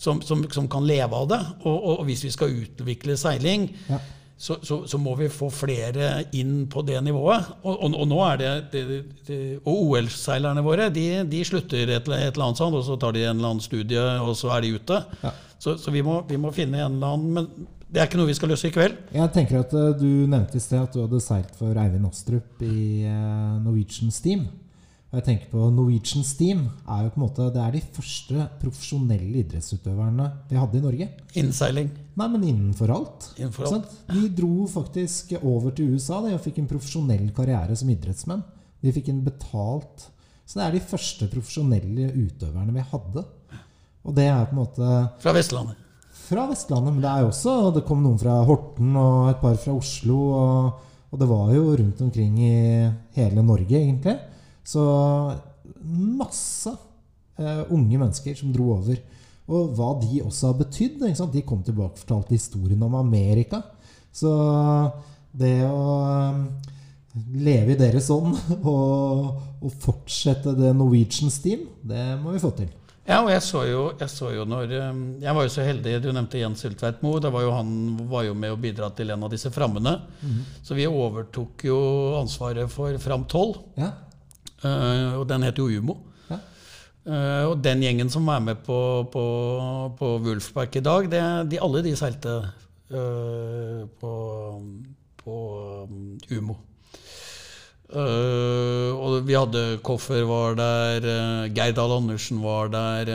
[0.00, 1.40] som, som, som kan leve av det.
[1.66, 4.00] Og, og, og hvis vi skal utvikle seiling, Ja.
[4.38, 7.48] Så, så, så må vi få flere inn på det nivået.
[7.64, 8.82] Og, og, og nå er det, det,
[9.26, 13.16] det Og OL-seilerne våre de, de slutter et, et eller annet sånt, og så tar
[13.16, 15.00] de en eller annen studie, og så er de ute.
[15.24, 15.34] Ja.
[15.58, 17.50] Så, så vi, må, vi må finne en eller annen Men
[17.88, 18.94] det er ikke noe vi skal løse i kveld.
[19.16, 22.62] Jeg tenker at eh, Du nevnte i sted at du hadde seilt for Eivind Astrup
[22.62, 24.44] i eh, Norwegian Steam.
[25.08, 28.48] Og jeg tenker på Norwegian Steam er jo på en måte Det er de første
[28.60, 31.08] profesjonelle idrettsutøverne vi hadde i Norge.
[31.40, 31.88] Innseiling.
[32.18, 33.32] Nei, men innenfor alt.
[33.38, 33.90] Innenfor alt.
[34.10, 38.42] De dro faktisk over til USA de, og fikk en profesjonell karriere som idrettsmenn.
[38.82, 40.08] De fikk en betalt
[40.46, 43.24] Så det er de første profesjonelle utøverne vi hadde.
[44.06, 45.76] Og det er på en måte Fra Vestlandet.
[46.28, 49.58] fra Vestlandet, men det er jo også Det kom noen fra Horten og et par
[49.60, 50.18] fra Oslo.
[50.38, 52.56] Og, og det var jo rundt omkring i
[53.18, 54.16] hele Norge, egentlig.
[54.64, 54.82] Så
[55.84, 58.98] masse uh, unge mennesker som dro over.
[59.48, 61.04] Og hva de også har betydd.
[61.32, 63.62] De kom tilbake og fortalte historien om Amerika.
[64.12, 64.32] Så
[65.38, 66.42] det å eh,
[67.38, 68.36] leve i deres ånd
[68.74, 69.30] og,
[69.62, 72.70] og fortsette det Norwegian Steam, det må vi få til.
[73.08, 75.94] Ja, og jeg så jo, jeg så jo når um, Jeg var jo så heldig,
[76.04, 77.22] du nevnte Jens Hultveit Moe.
[77.54, 77.70] Han
[78.10, 79.94] var jo med å bidra til en av disse frammene.
[80.60, 81.78] Så vi overtok jo
[82.18, 83.54] ansvaret for Fram 12.
[83.80, 83.94] Ja,
[84.60, 85.96] eh, og den heter jo Umo.
[87.08, 87.16] Ja.
[87.16, 88.78] Eh, og den gjengen som er med på,
[89.12, 89.24] på,
[89.98, 92.38] på Wulfspark i dag, det, de, alle de seilte
[92.92, 94.14] uh, på,
[95.22, 95.36] på
[95.88, 96.58] um, Umo.
[97.88, 103.08] Uh, og vi hadde Koffer var der, uh, Geir Dahl Andersen var der,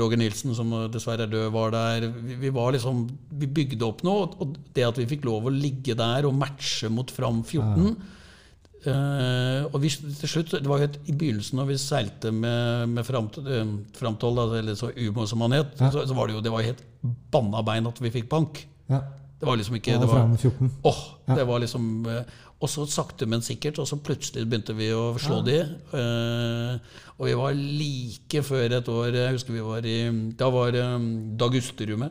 [0.00, 2.08] Roger Nilsen, som dessverre er død, var der.
[2.08, 3.04] Vi, vi var liksom,
[3.36, 6.88] vi bygde opp noe, og det at vi fikk lov å ligge der og matche
[6.88, 8.22] mot Fram 14
[8.86, 9.88] Eh, og vi,
[10.20, 13.74] til slutt, Det var jo et, I begynnelsen, når vi seilte med, med fram, eh,
[13.96, 15.90] framtoll, eller så Umo som han het, Ja.
[15.90, 16.82] så, så var det jo det var helt
[17.32, 18.66] banna bein at vi fikk bank.
[18.90, 19.00] ja.
[19.40, 20.70] Det var liksom ikke det var, fram 14.
[20.88, 21.34] Åh, Ja.
[21.34, 22.22] det var liksom uh,
[22.62, 25.58] Og så sakte, men sikkert, og så plutselig begynte vi å slå de.
[25.92, 26.78] Uh,
[27.18, 29.96] og vi var like før et år Jeg husker vi var i
[30.38, 32.10] Da var um, Dag Usterud med.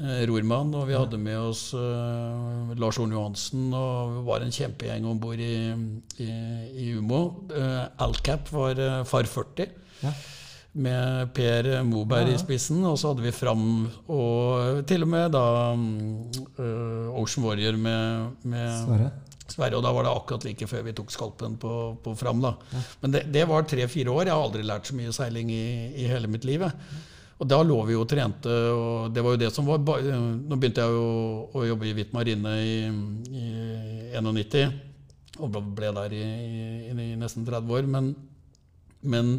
[0.00, 4.54] Eh, Rormann, og vi hadde med oss uh, Lars Orne Johansen, og vi var en
[4.54, 5.52] kjempegjeng om bord i,
[6.20, 6.28] i,
[6.86, 7.20] i Umo.
[7.52, 9.68] Uh, Alcap var uh, far 40
[10.04, 10.10] Ja.
[10.74, 12.34] med Per Moberg Ja, ja.
[12.34, 12.80] i spissen.
[12.84, 15.44] Og så hadde vi Fram og til og med da
[17.14, 19.10] Ocean Warrior med, med Sverre.
[19.46, 19.76] Sverre.
[19.78, 22.40] Og da var det akkurat like før vi tok skalpen på, på Fram.
[22.42, 22.54] da.
[23.02, 24.26] Men det, det var tre-fire år.
[24.26, 25.64] Jeg har aldri lært så mye seiling i,
[26.02, 26.64] i hele mitt liv.
[26.66, 26.72] jeg.
[27.42, 30.54] Og da lå vi jo og trente, og det var jo det som var Nå
[30.56, 31.08] begynte jeg jo
[31.50, 32.76] å jobbe i Hvitt marine i,
[33.34, 33.46] i
[34.14, 34.70] 91.
[35.42, 37.88] og ble- der i, i, i nesten 30 år.
[37.90, 38.12] Men,
[39.02, 39.32] men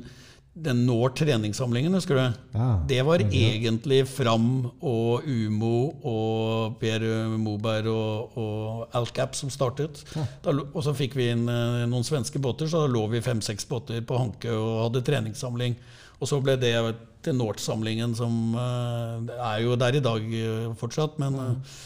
[0.56, 2.38] den når treningssamlingen, husker du?
[2.56, 3.40] Ja, det var veldig.
[3.56, 4.46] egentlig Fram
[4.80, 5.74] og Umo
[6.08, 7.04] og Per
[7.40, 10.04] Moberg og, og Alcap som startet.
[10.16, 13.68] Da, og så fikk vi inn eh, noen svenske båter, så da lå vi fem-seks
[13.72, 15.76] båter på Hanke og hadde treningssamling.
[16.22, 16.72] Og så ble det
[17.26, 21.18] til North-samlingen, som eh, er jo der i dag eh, fortsatt.
[21.22, 21.80] Men, eh,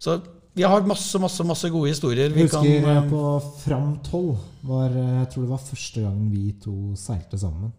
[0.00, 0.20] så
[0.56, 2.32] vi har masse, masse, masse gode historier.
[2.34, 3.24] Vi Jeg husker kan, på
[3.62, 7.72] Fram 12 var, Jeg tror det var første gangen vi to seilte sammen.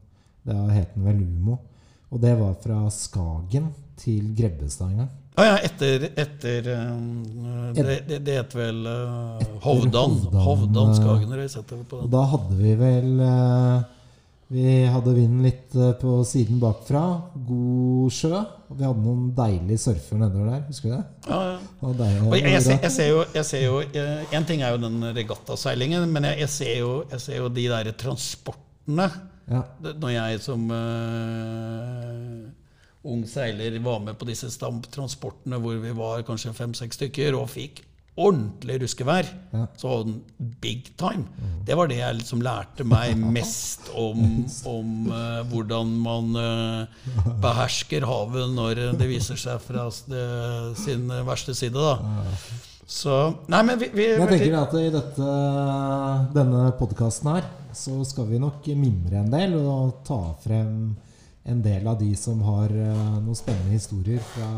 [0.47, 1.58] Det het den vel Umo.
[2.12, 5.12] Og det var fra Skagen til Grebbestad en gang.
[5.38, 6.65] Ja, ja, etter, etter
[7.71, 10.17] det, det, det het vel uh, Hovdan.
[10.36, 13.86] Hovdan, Hovdan da hadde vi vel eh,
[14.52, 17.02] Vi hadde vinden litt eh, på siden bakfra.
[17.48, 18.34] God sjø.
[18.68, 20.64] Og vi hadde noen deilige surfer nedover der.
[20.68, 21.04] Husker du det?
[21.30, 21.92] Ja, ja.
[22.02, 24.74] deilig, Og jeg, jeg, ser, jeg ser jo, jeg ser jo eh, En ting er
[24.76, 29.08] jo den regattaseilingen, men jeg, jeg, ser jo, jeg ser jo de der transportene.
[29.52, 29.62] Ja.
[30.00, 32.44] Når jeg som uh,
[33.12, 34.52] ung seiler var med på disse
[34.94, 37.82] transportene hvor vi var kanskje fem-seks stykker og fikk
[38.19, 39.65] ordentlig ruskevær, Ja.
[39.80, 40.17] Sånn
[40.62, 41.26] big time.
[41.65, 48.04] Det var det jeg liksom lærte meg mest om, om uh, hvordan man uh, behersker
[48.08, 51.74] havet når det viser seg fra det- sin verste side.
[51.74, 51.97] da.
[52.91, 53.15] Så
[53.47, 55.28] Nei, men vi, vi Jeg tenker at i dette,
[56.36, 60.91] denne podkasten her så skal vi nok mimre en del og ta frem
[61.47, 64.50] en del av de som har eh, noen spennende historier fra,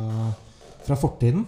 [0.84, 1.46] fra fortiden.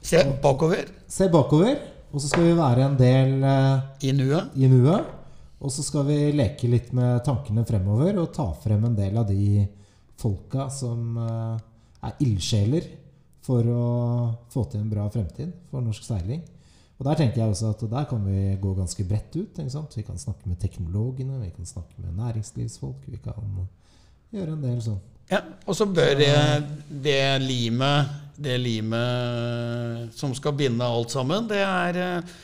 [0.00, 1.76] Se bakover Se bakover,
[2.10, 4.54] og så skal vi være en del eh, i nuet.
[4.56, 5.16] i nuet.
[5.60, 9.28] Og så skal vi leke litt med tankene fremover og ta frem en del av
[9.28, 9.66] de
[10.20, 11.58] folka som eh,
[12.08, 12.88] er ildsjeler
[13.44, 13.84] for å
[14.52, 16.40] få til en bra fremtid for norsk seiling.
[17.00, 19.60] Og der tenker jeg også at der kan vi gå ganske bredt ut.
[19.60, 23.06] Vi kan snakke med teknologene, vi kan snakke med næringslivsfolk.
[23.08, 23.46] Vi kan
[24.32, 25.00] gjøre en del sånn.
[25.30, 26.34] Ja, og så bør det,
[27.04, 32.36] det limet det limet som skal binde alt sammen, det er eh,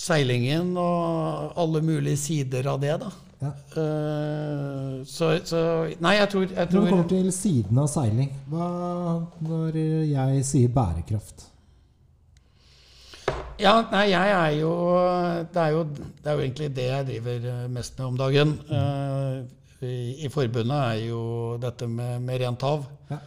[0.00, 3.10] seilingen og alle mulige sider av det, da.
[3.40, 3.50] Ja.
[3.72, 5.60] Uh, så, så
[6.04, 8.66] Nei, jeg tror, jeg Når det kommer til siden av seiling, hva
[9.40, 9.78] når
[10.10, 11.46] jeg sier bærekraft?
[13.60, 14.72] Ja, nei, jeg er jo
[15.52, 18.54] det er jo, det er jo egentlig det jeg driver eh, mest med om dagen.
[18.70, 19.44] Uh,
[19.84, 21.20] i, I forbundet er jo
[21.60, 22.84] dette med, med rent hav.
[23.10, 23.20] Ja.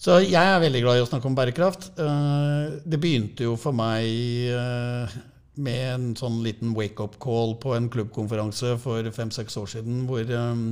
[0.00, 1.90] Så jeg er veldig glad i å snakke om bærekraft.
[2.00, 4.06] Eh, Det begynte jo for meg
[4.48, 5.16] eh,
[5.60, 10.62] med en sånn liten wake-up call på en klubbkonferanse for fem-seks år siden, hvor eh,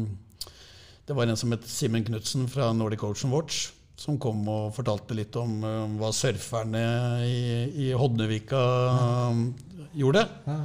[1.08, 3.68] det var en som het Simen Knutsen fra Nordic Ocean Watch,
[4.00, 5.60] som kom og fortalte litt om
[5.98, 6.82] hva surferne
[7.26, 8.60] i, Hodnevika
[9.96, 10.22] gjorde.
[10.46, 10.58] Ja.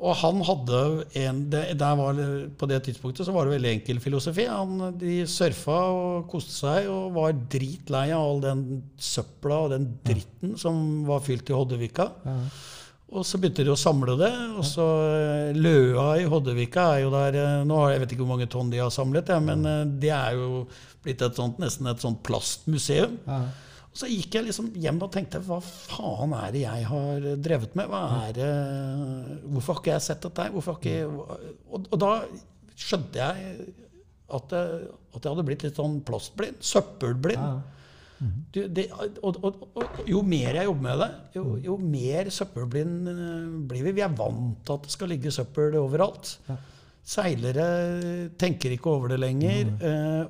[0.00, 0.80] Og han hadde
[1.20, 2.20] en det, var,
[2.56, 4.46] På det tidspunktet så var det veldig enkel filosofi.
[4.48, 9.88] Han, de surfa og koste seg og var dritlei av all den søpla og den
[10.06, 12.08] dritten som var fylt i Hoddevika.
[12.24, 12.38] Ja.
[13.10, 14.30] Og så begynte de å samle det.
[14.54, 18.24] Og så eh, Løa i Hoddevika er jo der eh, nå har Jeg vet ikke
[18.24, 20.62] hvor mange tonn de har samlet, ja, men eh, det er jo
[21.02, 23.18] blitt et sånt, nesten et sånt plastmuseum.
[23.90, 27.74] Og så gikk jeg liksom hjem og tenkte hva faen er det jeg har drevet
[27.78, 27.90] med?
[27.90, 28.50] Er det,
[29.50, 30.46] hvorfor har ikke jeg sett dette?
[30.62, 32.12] Ikke, og, og da
[32.78, 33.58] skjønte jeg
[34.30, 36.62] at, jeg at jeg hadde blitt litt sånn plastblind.
[36.62, 37.42] Søppelblind.
[37.42, 37.76] Ja.
[38.52, 38.86] Du, det,
[39.24, 43.86] og, og, og jo mer jeg jobber med det, jo, jo mer søppelblind eh, blir
[43.86, 43.94] vi.
[43.96, 46.34] Vi er vant til at det skal ligge søppel overalt.
[46.50, 46.58] Ja.
[47.10, 47.66] Seilere
[48.38, 49.72] tenker ikke over det lenger.
[49.80, 50.20] Eh,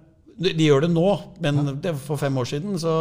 [0.40, 1.06] de, de gjør det nå,
[1.44, 2.78] men det for fem år siden.
[2.80, 2.92] Så,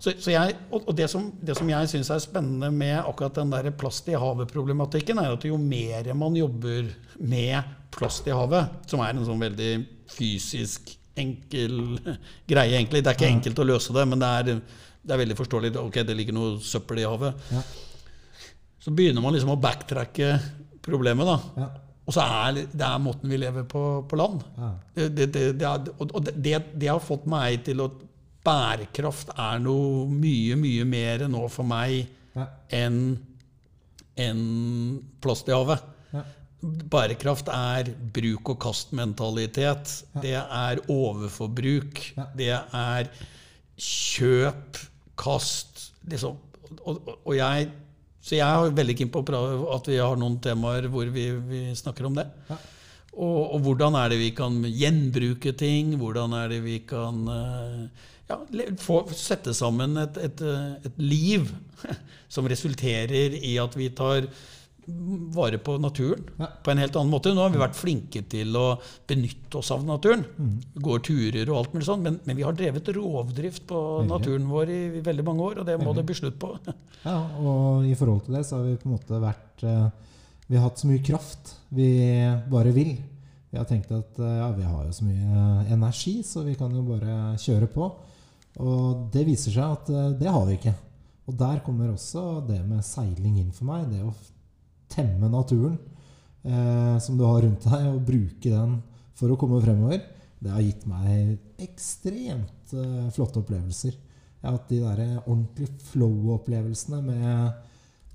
[0.00, 3.52] så, så jeg, og det, som, det som jeg syns er spennende med akkurat den
[3.52, 6.88] der plast i havet-problematikken, er at jo mer man jobber
[7.20, 9.72] med plast i havet, som er en sånn veldig
[10.16, 11.98] fysisk enkel
[12.48, 13.02] greie, egentlig.
[13.04, 14.60] Det er ikke enkelt å løse det, men det er,
[15.04, 15.74] det er veldig forståelig.
[15.80, 17.48] Ok, det ligger noe søppel i havet.
[17.52, 17.64] Ja.
[18.84, 20.36] Så begynner man liksom å backtracke
[20.84, 21.64] problemet, da.
[21.64, 21.68] Ja.
[22.06, 24.44] Og så er det er måten vi lever på på land.
[24.56, 24.68] Ja.
[24.94, 27.90] Det, det, det, er, og det, det har fått meg til å
[28.46, 32.04] Bærekraft er noe mye, mye mer nå for meg
[32.36, 32.44] Ja.
[32.70, 33.16] enn
[34.22, 34.42] en
[35.24, 35.82] plast i havet.
[36.14, 36.22] Ja.
[36.62, 39.96] Bærekraft er bruk og kast-mentalitet.
[40.22, 41.98] Det er overforbruk.
[42.38, 43.10] Det er
[43.76, 44.78] kjøp,
[45.18, 46.38] kast liksom.
[46.84, 47.68] og, og, og jeg
[48.26, 52.08] Så jeg er veldig keen på at vi har noen temaer hvor vi, vi snakker
[52.08, 52.26] om det.
[52.50, 52.58] Ja.
[53.16, 55.94] Og, og hvordan er det vi kan gjenbruke ting?
[56.00, 57.86] Hvordan er det vi kan eh,
[58.28, 58.40] ja,
[58.82, 61.48] få, sette sammen et, et, eh, et liv
[62.34, 64.26] som resulterer i at vi tar
[64.86, 66.46] vare på naturen Ja.
[66.62, 67.32] på en helt annen måte.
[67.34, 70.22] Nå har vi vært flinke til å benytte oss av naturen.
[70.38, 70.52] Mm.
[70.82, 74.70] Går turer og alt mulig sånn, men, men vi har drevet rovdrift på naturen vår
[74.70, 76.54] i, i veldig mange år, og det må det bli slutt på.
[77.06, 79.84] Ja, og i forhold til det så har vi på en måte vært eh,
[80.48, 81.90] Vi har hatt så mye kraft vi
[82.50, 82.96] bare vil.
[83.50, 86.56] Vi har tenkt at eh, ja, vi har jo så mye eh, energi, så vi
[86.58, 87.86] kan jo bare kjøre på.
[88.62, 90.74] Og det viser seg at det har vi ikke.
[91.26, 93.86] Og der kommer også det med seiling inn for meg.
[93.90, 94.14] Det å
[94.92, 95.76] temme naturen
[96.46, 98.78] eh, som du har rundt deg, og bruke den
[99.16, 100.02] for å komme fremover.
[100.38, 103.96] Det har gitt meg ekstremt eh, flotte opplevelser.
[103.96, 107.62] Jeg har hatt de der ordentlige flow-opplevelsene med,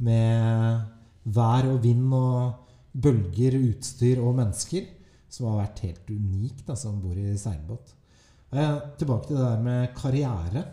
[0.06, 4.86] med vær og vind og bølger, utstyr og mennesker,
[5.32, 7.96] som har vært helt unikt altså, om bord i seilbåt.
[8.52, 10.66] Eh, tilbake til det der med karriere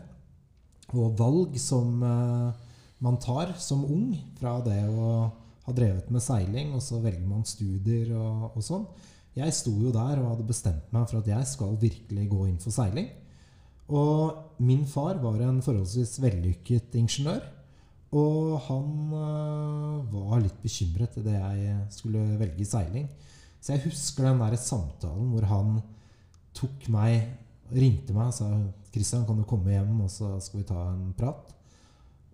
[0.98, 2.64] og valg som eh,
[3.04, 5.28] man tar som ung, fra det å
[5.68, 8.87] ha drevet med seiling, og så velger man studier og, og sånn.
[9.38, 12.59] Jeg sto jo der og hadde bestemt meg for at jeg skal virkelig gå inn
[12.62, 13.11] for seiling.
[13.88, 17.44] Og min far var en forholdsvis vellykket ingeniør.
[18.18, 23.09] Og han øh, var litt bekymret idet jeg skulle velge seiling.
[23.61, 25.81] Så jeg husker den der samtalen hvor han
[26.57, 27.28] tok meg,
[27.72, 28.48] ringte meg og sa
[28.88, 31.54] 'Christian, kan du komme hjem, og så skal vi ta en prat?'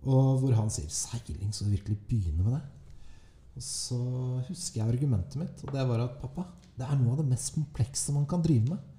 [0.05, 2.67] Og hvor han sier 'Seiling, skal du virkelig begynne med det?'
[3.55, 3.99] Og så
[4.49, 6.43] husker jeg argumentet mitt, og det var at pappa,
[6.75, 8.91] det er noe av det mest komplekse man kan drive med.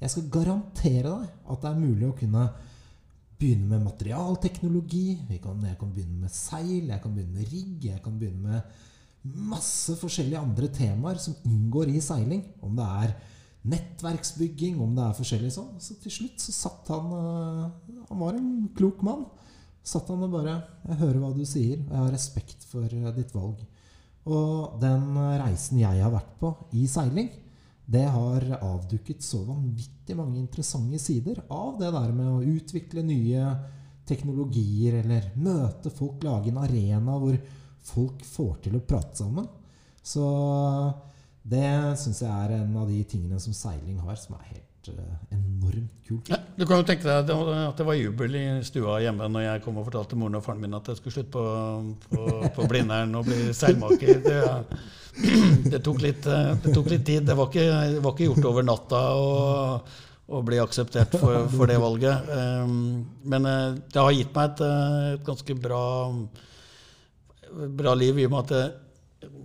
[0.00, 2.44] Jeg skal garantere deg at det er mulig å kunne
[3.40, 5.06] begynne med materialteknologi.
[5.30, 8.48] Jeg kan, jeg kan begynne med seil, jeg kan begynne med rigg, jeg kan begynne
[8.48, 12.42] med masse forskjellige andre temaer som inngår i seiling.
[12.64, 13.14] Om det er
[13.70, 15.74] nettverksbygging, om det er forskjellig sånn.
[15.84, 17.66] Så til slutt så satt han øh,
[18.08, 19.26] Han var en klok mann.
[19.84, 23.12] Satt han og bare 'Jeg hører hva du sier, og jeg har respekt for øh,
[23.16, 23.60] ditt valg'.
[24.28, 27.30] Og den reisen jeg har vært på i seiling,
[27.90, 33.46] det har avdukket så vanvittig mange interessante sider av det der med å utvikle nye
[34.06, 37.38] teknologier, eller møte folk, lage en arena hvor
[37.90, 39.48] folk får til å prate sammen.
[40.02, 40.24] Så
[41.42, 41.66] det
[41.98, 46.06] syns jeg er en av de tingene som seiling har, som er helt eh, enormt
[46.06, 46.30] kult.
[46.32, 49.62] Ja, du kan jo tenke deg at det- var jubel i stua hjemme når jeg
[49.64, 51.44] kom og fortalte moren og faren min at jeg skulle slutte på,
[52.10, 54.20] på, på Blindern og bli seilmaker.
[54.24, 54.40] Det,
[55.72, 57.26] det, tok litt, eh, det tok litt tid.
[57.26, 61.80] Det var ikke, det var ikke gjort over natta å, bli akseptert for, for det
[61.82, 62.28] valget.
[62.30, 64.62] Um, Men eh, det har gitt meg et,
[65.16, 65.82] et ganske bra,
[67.80, 68.78] bra liv, i og med at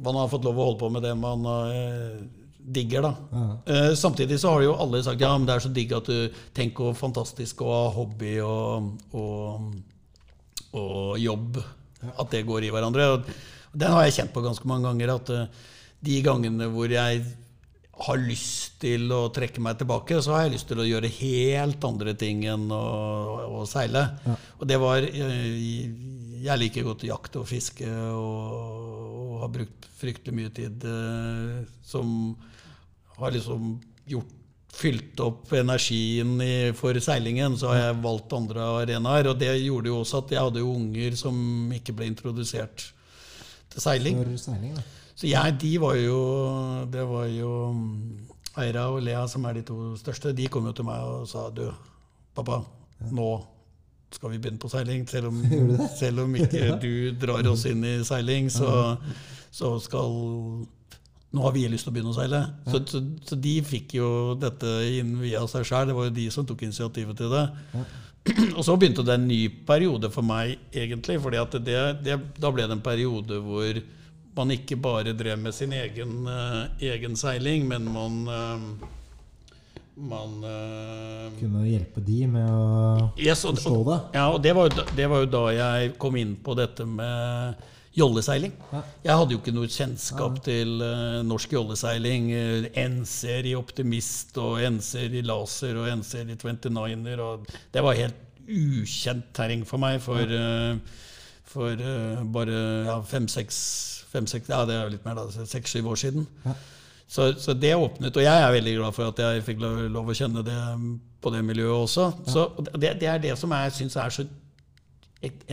[0.05, 2.19] man har fått lov å holde på med det man eh,
[2.65, 3.06] digger.
[3.06, 3.13] da.
[3.32, 3.45] Ja.
[3.69, 6.41] Uh, samtidig så har jo alle sagt ja, men det er så digg at du
[6.56, 9.71] tenker hvor fantastisk å ha hobby og, og,
[10.73, 11.62] og jobb.
[12.15, 13.08] At det går i hverandre.
[13.15, 13.32] Og
[13.75, 15.15] den har jeg kjent på ganske mange ganger.
[15.15, 15.73] At uh,
[16.06, 17.23] de gangene hvor jeg
[18.06, 21.86] har lyst til å trekke meg tilbake, så har jeg lyst til å gjøre helt
[21.88, 22.82] andre ting enn å,
[23.62, 24.04] å seile.
[24.60, 25.45] Og det var eh,
[26.43, 28.94] Jeg liker godt jakt og fiske og,
[29.36, 32.10] og har brukt fryktelig mye tid eh, som
[33.19, 33.76] har liksom
[34.10, 34.34] gjort
[34.76, 39.30] fylt opp energien i, for seilingen, så har jeg valgt andre arenaer.
[39.32, 41.38] Og det gjorde jo også at jeg hadde jo unger som
[41.76, 42.89] ikke ble introdusert
[43.71, 44.19] til seiling.
[44.41, 44.76] Seiling.
[45.15, 46.17] Så jeg, de var jo
[46.91, 48.26] Det var jo mm,
[48.60, 51.48] Eira og Lea, som er de to største, de kom jo til meg og sa
[51.56, 51.69] du,
[52.36, 52.62] pappa,
[53.12, 53.30] nå
[54.13, 55.07] skal vi begynne på seiling.
[55.09, 55.41] Selv om,
[56.01, 58.95] selv om ikke du drar oss inn i seiling, så,
[59.53, 60.65] så skal
[61.35, 62.39] Nå har vi lyst til å begynne å seile.
[62.63, 64.07] Så, så, så de fikk jo
[64.39, 65.89] dette inn via seg sjøl.
[65.89, 67.41] Det var jo de som tok initiativet til det.
[68.57, 71.19] Og så begynte det en ny periode for meg, egentlig.
[71.67, 73.81] det, da ble det en periode hvor
[74.35, 78.87] man ikke bare drev med sin egen, eh, egen seiling, men man eh,
[79.95, 83.99] man uh, Kunne hjelpe de med å yes, og, forstå det.
[84.17, 87.63] Ja, og det var, jo det var jo da jeg kom inn på dette med
[87.95, 88.51] jolleseiling.
[88.73, 88.81] Ja.
[89.05, 92.29] Jeg hadde jo ikke noe kjennskap til uh, norsk jolleseiling.
[92.36, 97.23] Uh, NC-er i Optimist, og NC-er i Laser, og NC-er i 29er.
[97.23, 100.77] Og det var helt ukjent terreng for meg for, eh,
[101.50, 105.46] for eh, bare ja, fem-seks Ja, det er jo litt mer, da.
[105.46, 106.27] Seks-syv år siden.
[106.46, 106.54] Ja.
[107.08, 110.10] Så, så det åpnet, og jeg er veldig glad for at jeg fikk lov, lov
[110.10, 110.58] å kjenne det
[111.21, 112.08] på det miljøet også.
[112.29, 114.25] Så det, det er det som jeg syns er så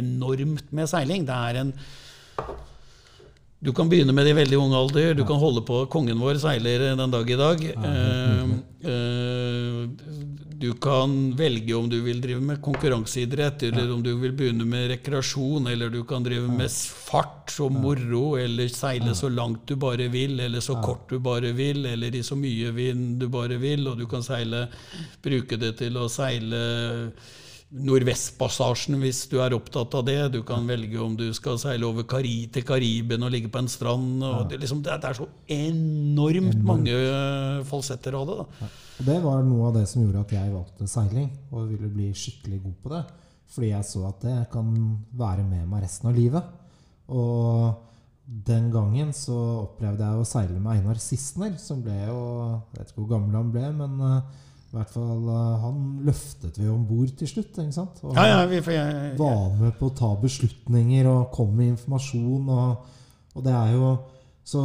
[0.01, 1.27] enormt med seiling.
[1.29, 1.73] Det er en
[3.63, 5.13] Du kan begynne med det i veldig ung alder.
[5.15, 7.63] Du kan holde på Kongen vår seiler den dag i dag.
[7.63, 8.41] Eh,
[8.91, 9.85] eh,
[10.63, 14.93] du kan velge om du vil drive med konkurranseidrett, eller om du vil begynne med
[14.93, 20.07] rekreasjon, eller du kan drive med fart og moro, eller seile så langt du bare
[20.13, 23.89] vil, eller så kort du bare vil, eller i så mye vind du bare vil,
[23.91, 24.69] og du kan seile,
[25.25, 26.63] bruke det til å seile
[27.73, 30.19] Nordvestpassasjen hvis du er opptatt av det.
[30.35, 33.71] Du kan velge om du skal seile over Kari til Kariben og ligge på en
[33.73, 34.23] strand.
[34.51, 36.95] Det, liksom, det, er så enormt mange
[37.71, 38.41] falsetter av det.
[38.43, 38.73] Da.
[39.03, 42.13] Og det var noe av det som gjorde at jeg valgte seiling og ville bli
[42.15, 43.01] skikkelig god på det.
[43.51, 44.69] Fordi jeg så at det kan
[45.19, 46.53] være med meg resten av livet.
[47.11, 47.81] Og
[48.47, 49.35] den gangen så
[49.65, 53.35] opplevde jeg å seile med Einar Sissener, som ble jo Jeg vet ikke hvor gammel
[53.41, 57.59] han ble, men uh, i hvert fall uh, han løftet vi om bord til slutt.
[57.59, 57.99] ikke sant?
[58.07, 61.75] Og Ja, ja, vi, for jeg, var med på å ta beslutninger og kom med
[61.75, 62.55] informasjon.
[62.55, 62.97] Og,
[63.35, 63.93] og det er jo
[64.47, 64.63] så,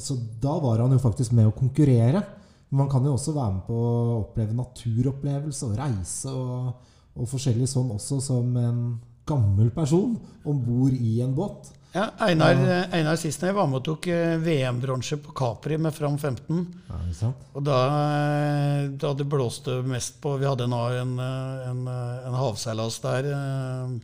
[0.00, 2.24] så da var han jo faktisk med å konkurrere.
[2.68, 7.28] Men man kan jo også være med på å oppleve naturopplevelse og reise og, og
[7.30, 8.80] forskjellig sånn også som en
[9.28, 10.14] gammel person
[10.48, 11.70] om bord i en båt.
[11.92, 12.60] ja, Einar,
[12.92, 16.60] Einar Sissener var med og tok eh, VM-bronse på Capri med Fram 15.
[16.88, 17.46] Ja, ikke sant?
[17.56, 23.00] Og da, eh, da det blåste mest på Vi hadde en, en, en, en havseilas
[23.04, 23.96] der eh,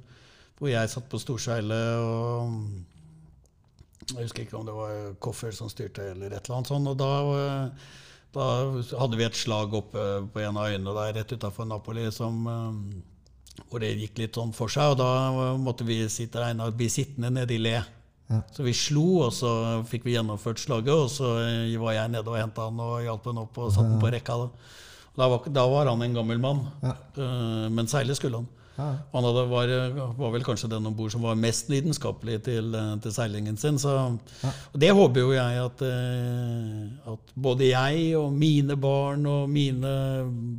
[0.59, 2.55] hvor jeg satt på storseilet og
[4.15, 6.89] Jeg husker ikke om det var Koffer som styrte, eller et eller annet sånt.
[6.93, 7.93] Og da, eh,
[8.35, 8.47] da
[9.01, 10.05] hadde vi et slag oppe
[10.35, 14.53] på en av øyene der rett utafor Napoli som eh, hvor det gikk litt sånn
[14.57, 17.77] for seg, og da måtte vi sitte, Einar, bli sittende nede i le.
[18.31, 18.41] Ja.
[18.57, 19.51] Så vi slo, og så
[19.87, 23.29] fikk vi gjennomført slaget, og så eh, var jeg nede og henta han og hjalp
[23.31, 24.39] han opp og satte han på rekka.
[24.43, 24.49] Da.
[25.15, 26.97] Da, var, da var han en gammel mann, Ja.
[27.15, 28.49] eh, men seile skulle han.
[28.77, 28.95] Ja, ja.
[29.13, 29.73] Han hadde, var,
[30.19, 33.79] var vel kanskje den om bord som var mest lidenskapelig til, eh, til seilingen sin.
[33.79, 33.93] Så,
[34.43, 39.95] og det håper jo jeg at, eh, at både jeg og mine barn og mine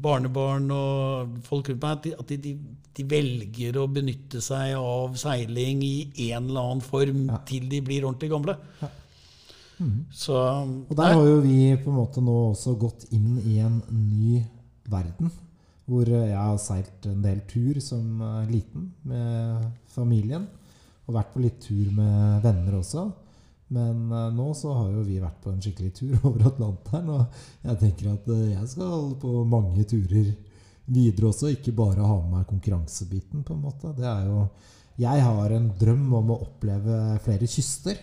[0.03, 2.55] barnebarn og folk rundt meg, at de, at de,
[2.95, 8.07] de, velger å benytte seg av seiling i en eller annen form til de blir
[8.07, 8.55] ordentlig gamle.
[10.16, 13.82] Så Og der har jo vi på en måte nå også gått inn i en
[13.91, 14.39] ny
[14.88, 15.34] verden.
[15.86, 20.48] Hvor jeg har seilt en del tur som eh, liten med familien.
[21.06, 23.06] Og vært på litt tur med venner også.
[23.74, 27.14] Men eh, nå så har jo vi vært på en skikkelig tur over Atlanteren.
[27.16, 30.34] Og jeg tenker at eh, jeg skal på mange turer
[30.86, 33.44] videre også, ikke bare ha med meg konkurransebiten.
[33.44, 33.94] på en måte.
[33.98, 34.44] Det er jo,
[35.02, 37.98] jeg har en drøm om å oppleve flere kyster.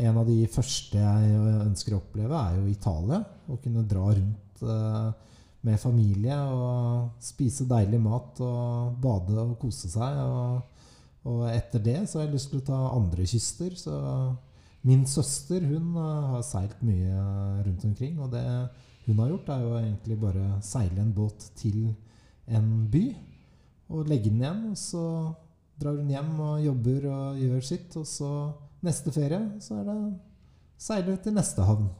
[0.00, 3.24] En av de første jeg ønsker å oppleve, er jo Italia.
[3.50, 5.28] Å kunne dra rundt eh,
[5.66, 10.20] med familie og spise deilig mat og bade og kose seg.
[10.24, 10.86] Og,
[11.28, 13.76] og etter det så har jeg lyst til å ta andre kyster.
[13.76, 13.96] Så
[14.88, 17.26] min søster hun eh, har seilt mye
[17.66, 18.16] rundt omkring.
[18.22, 18.44] Og det
[19.06, 21.90] hun har gjort, er jo egentlig bare seile en båt til
[22.50, 23.04] en by
[23.90, 24.66] og legge den igjen.
[24.72, 25.04] Og så
[25.80, 27.96] drar hun hjem og jobber og gjør sitt.
[28.00, 28.32] Og så
[28.86, 29.98] neste ferie så er det
[30.80, 31.90] seile til neste havn.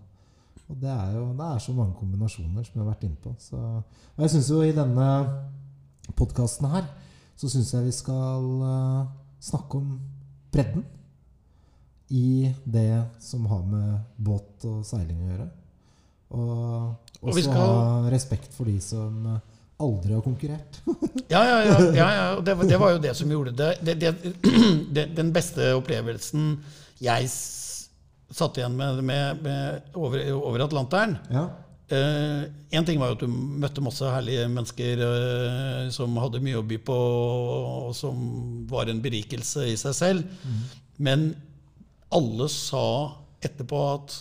[0.70, 3.32] Og det er jo det er så mange kombinasjoner som jeg har vært inne på.
[3.42, 5.08] Så, og jeg syns jo i denne
[6.18, 6.86] podkasten her
[7.40, 9.06] så syns jeg vi skal uh,
[9.40, 9.94] snakke om
[10.52, 10.82] bredden
[12.12, 15.46] i det som har med båt og seiling å gjøre.
[16.30, 16.50] Og
[17.22, 19.24] Og også skal- ha respekt for de som
[19.80, 20.80] aldri har konkurrert.
[21.30, 21.78] Ja, ja, ja.
[21.94, 22.40] ja, ja.
[22.42, 23.70] Det, det var jo det som gjorde det.
[23.86, 26.56] det, det, den beste opplevelsen
[27.00, 27.28] jeg
[28.30, 31.48] satt igjen med, med, med over, over Atlanteren Ja,
[31.90, 36.66] Én ting var jo at du møtte masse herlige mennesker uh, som hadde mye å
[36.66, 36.98] by på,
[37.88, 38.20] og som
[38.70, 40.36] var en berikelse i seg selv.
[41.02, 41.32] Men
[42.14, 42.84] alle sa
[43.42, 44.20] etterpå at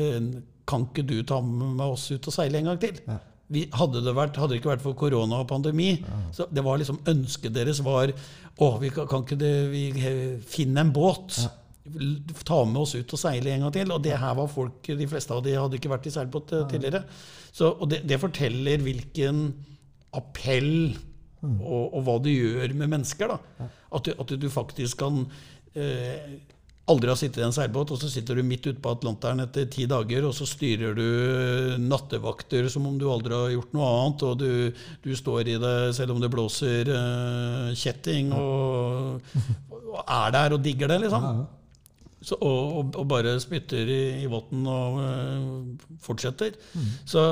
[0.00, 0.32] uh,
[0.66, 2.98] Kan ikke du ta med oss ut og seile en gang til?
[3.06, 3.20] Ja.
[3.52, 5.90] Vi, hadde, det vært, hadde det ikke vært for korona og pandemi,
[6.32, 8.14] så det var liksom ønsket deres var
[8.56, 9.82] Å, vi kan, kan ikke det, vi
[10.48, 11.36] finne en båt.
[12.46, 13.94] Ta med oss ut og seile en gang til.
[13.94, 16.66] Og det her var folk, de fleste av de hadde ikke vært i seilbåt eh,
[16.70, 17.02] tidligere.
[17.52, 19.48] Så, og det, det forteller hvilken
[20.16, 20.94] appell
[21.42, 23.34] og, og hva det gjør med mennesker.
[23.34, 23.68] da.
[23.92, 25.24] At du, at du faktisk kan
[25.74, 26.38] eh,
[26.90, 29.66] aldri har sittet i en seilbåt, og så sitter du midt ute på Atlanteren etter
[29.70, 34.24] ti dager, og så styrer du nattevakter som om du aldri har gjort noe annet,
[34.28, 39.34] og du, du står i det selv om det blåser eh, kjetting, og,
[39.92, 41.44] og er der og digger det, liksom.
[42.22, 46.54] Så, og, og, bare spytter i, i votten og øh, fortsetter.
[47.08, 47.24] Så,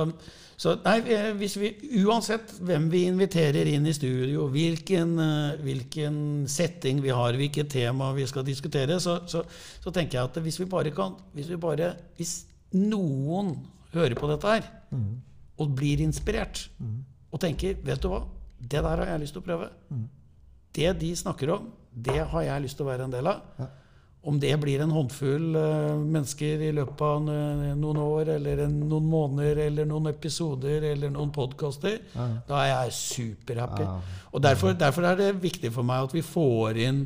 [0.60, 0.96] så nei,
[1.38, 1.70] hvis vi,
[2.02, 6.16] uansett hvem vi inviterer inn i studio, hvilken, øh, hvilken
[6.50, 9.44] setting vi har, hvilket tema vi skal diskutere, så, så,
[9.80, 12.34] så tenker jeg at hvis vi bare kan Hvis, vi bare, hvis
[12.74, 13.54] noen
[13.94, 14.68] hører på dette her
[15.60, 16.66] og blir inspirert,
[17.30, 18.24] og tenker vet du hva,
[18.60, 19.68] det der har jeg lyst til å prøve.
[20.74, 23.42] Det de snakker om, det har jeg lyst til å være en del av.
[23.58, 23.68] Ja.
[24.22, 27.22] Om det blir en håndfull eh, mennesker i løpet av
[27.80, 32.26] noen år, eller noen måneder, eller noen episoder, eller noen podkaster, Ja.
[32.48, 33.86] da er jeg superhappy.
[33.86, 33.94] Ja.
[34.32, 37.00] Og derfor, derfor er det viktig for meg at vi får inn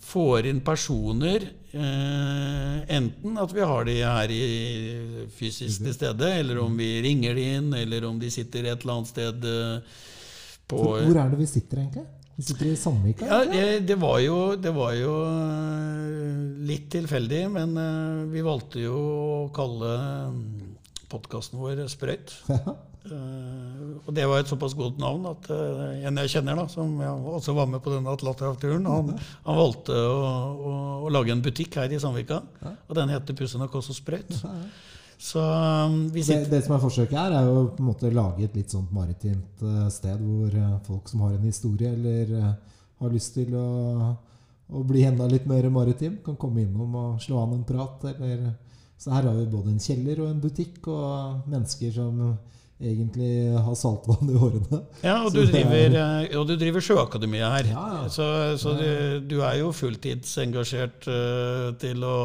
[0.00, 1.42] får inn personer
[1.72, 7.34] eh, Enten at vi har de her i, fysisk til stede, eller om vi ringer
[7.34, 10.02] de inn, eller om de sitter et eller annet sted eh,
[10.70, 12.06] på Hvor, hvor er det vi sitter, egentlig?
[12.42, 13.26] Vi sitter i Sandvika?
[13.26, 18.82] ja, eh, det var jo, det var jo eh, litt tilfeldig, men eh, vi valgte
[18.82, 19.92] jo å kalle
[21.12, 22.34] podkasten vår Sprøyt.
[23.02, 23.14] Ja.
[23.18, 26.92] Eh, og det var et såpass godt navn at uh, en jeg kjenner, da, som
[27.02, 29.10] jeg også var med på denne Atlanterhavturen, han,
[29.42, 30.20] han valgte å,
[30.54, 30.74] å,
[31.08, 32.38] å lage en butikk her i Sandvika.
[32.62, 34.38] Og den heter Pussen og Kåss og Sprøyt.
[35.22, 35.38] Så
[35.86, 38.14] um, vi Det, sitter det som er forsøket her, er jo på en måte å
[38.16, 42.32] lage et litt sånt maritimt eh, sted hvor eh, folk som har en historie eller
[42.40, 42.48] eh,
[43.04, 44.16] har lyst til å,
[44.74, 48.02] å bli enda litt mer maritim, kan komme innom og slå an en prat.
[48.16, 48.48] Eller,
[48.98, 52.18] så her har vi både en kjeller og en butikk, og mennesker som
[52.82, 54.82] egentlig har saltvann i årene.
[55.06, 55.98] Ja, og du er- driver,
[56.40, 57.70] og du driver Sjøakademiet her.
[57.76, 58.04] Ja, ja.
[58.10, 58.26] Så,
[58.58, 58.86] så du,
[59.30, 61.06] du er jo fulltidsengasjert
[61.82, 62.16] til å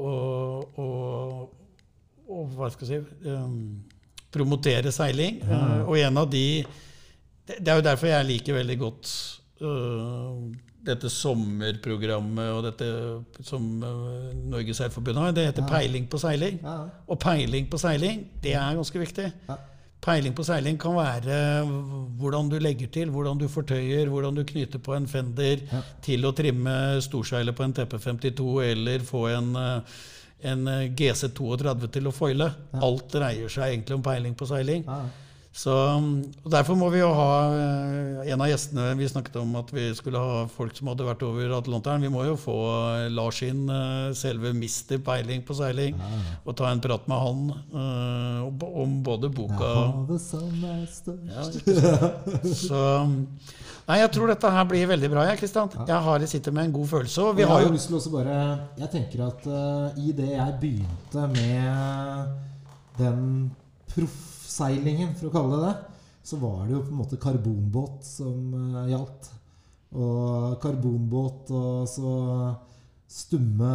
[0.00, 1.56] og, og,
[2.30, 3.82] og hva skal jeg si um,
[4.30, 5.40] promotere seiling.
[5.42, 6.44] Eh, og en av de
[7.48, 9.12] det, det er jo derfor jeg liker veldig godt
[9.64, 10.36] uh,
[10.86, 12.86] dette sommerprogrammet og dette
[13.44, 15.34] som uh, Norges Seilforbund har.
[15.36, 16.60] Det heter Peiling på seiling.
[16.62, 16.76] Ja,
[17.10, 19.26] Og peiling på seiling, det er ganske viktig.
[19.48, 19.58] Ja.
[20.00, 21.34] Peiling på seiling kan være
[22.16, 25.82] hvordan du legger til, hvordan du fortøyer, hvordan du knyter på en fender Ja.
[26.00, 26.72] til å trimme
[27.04, 29.80] storseilet på en TP52 eller få en, eh,
[30.42, 32.50] en eh, GC32 til å foile.
[32.80, 34.86] Alt dreier seg egentlig om peiling på seiling.
[35.50, 35.56] Ja.
[35.60, 35.72] Så,
[36.44, 39.88] og Derfor må vi jo ha eh, en av gjestene Vi snakket om at vi
[39.98, 42.04] skulle ha folk som hadde vært over Atlanteren.
[42.06, 42.54] Vi må jo få
[42.94, 45.98] eh, Lars inn, eh, selve mister peiling på seiling,
[46.44, 47.42] og ta en prat med han
[47.74, 49.68] uh, om- både boka
[51.26, 51.44] ja.
[52.54, 52.80] Så
[53.90, 55.70] Nei, jeg tror dette her blir veldig bra, jeg, Kristian.
[55.88, 57.22] Jeg har sitter med en god følelse.
[57.26, 58.36] Og vi har jo lyst til å bare
[58.78, 62.36] Jeg tenker at uh, i det jeg begynte med
[63.00, 63.24] den
[64.50, 68.54] proffseilingen, for å kalle det det, så var det jo på en måte karbonbåt som
[68.54, 69.30] uh, gjaldt.
[69.90, 72.10] Og karbonbåt og så
[73.10, 73.70] stumme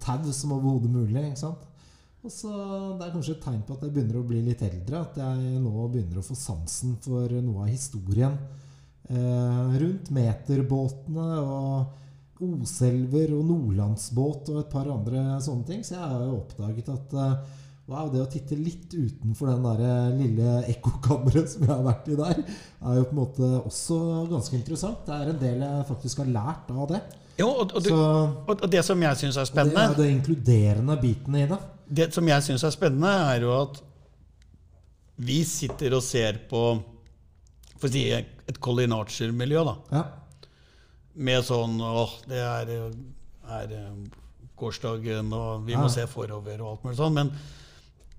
[0.00, 1.24] tau som overhodet mulig.
[1.26, 1.64] ikke sant?
[2.24, 2.48] Og så
[2.96, 5.02] Det er kanskje et tegn på at jeg begynner å bli litt eldre.
[5.02, 8.38] At jeg nå begynner å få sansen for noe av historien
[9.10, 15.84] eh, rundt meterbåtene og Oselver og Nordlandsbåt og et par andre sånne ting.
[15.84, 19.82] Så jeg har jo oppdaget at eh, wow, det å titte litt utenfor den der
[19.84, 23.98] eh, lille ekkokammeret som jeg har vært i der, er jo på en måte også
[24.30, 25.04] ganske interessant.
[25.04, 27.02] Det er en del jeg faktisk har lært av det.
[27.42, 28.00] jo, og, og, du, Så
[28.54, 31.60] og det som jeg syns er det spennende er jo det inkluderende biten i det.
[32.00, 33.82] Det som jeg syns er spennende, er jo at
[35.24, 36.64] vi sitter og ser på
[37.78, 39.74] for å si, et Colin Archer-miljø, da.
[39.92, 40.04] Ja.
[41.14, 42.70] Med sånn åh, det er,
[43.58, 43.90] er eh,
[44.58, 47.18] gårsdagen, og vi må se forover og alt mulig sånn.
[47.18, 47.30] Men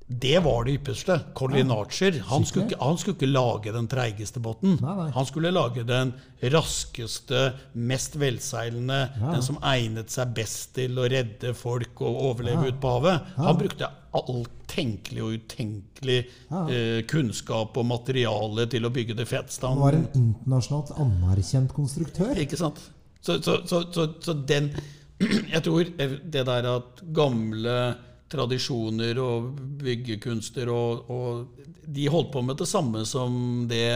[0.08, 1.16] det var det ypperste.
[1.34, 4.76] Colin Archer han skulle, ikke, han skulle ikke lage den treigeste båten.
[4.82, 5.08] Nei, nei.
[5.16, 6.12] Han skulle lage den
[6.54, 9.32] raskeste, mest velseilende, Ja.
[9.34, 12.72] den som egnet seg best til å redde folk og overleve Ja.
[12.72, 13.22] ute på havet.
[13.38, 13.44] Ja.
[13.48, 16.20] Han brukte all tenkelig og utenkelig
[16.52, 16.68] Ja.
[16.70, 19.68] eh, kunnskap og materiale til å bygge det feteste.
[19.68, 22.36] Han var en internasjonalt anerkjent konstruktør.
[22.38, 22.78] Ikke sant?
[23.22, 24.70] Så, så, så, så, så den
[25.50, 27.96] Jeg tror det der at gamle
[28.32, 29.52] tradisjoner og
[29.82, 33.92] byggekunster og, og De holdt på med det samme som det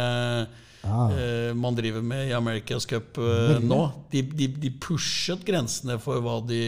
[0.86, 1.10] ah.
[1.12, 3.80] eh, man driver med i America's Cup eh, nå.
[4.12, 6.62] De, de, de pushet grensene for de,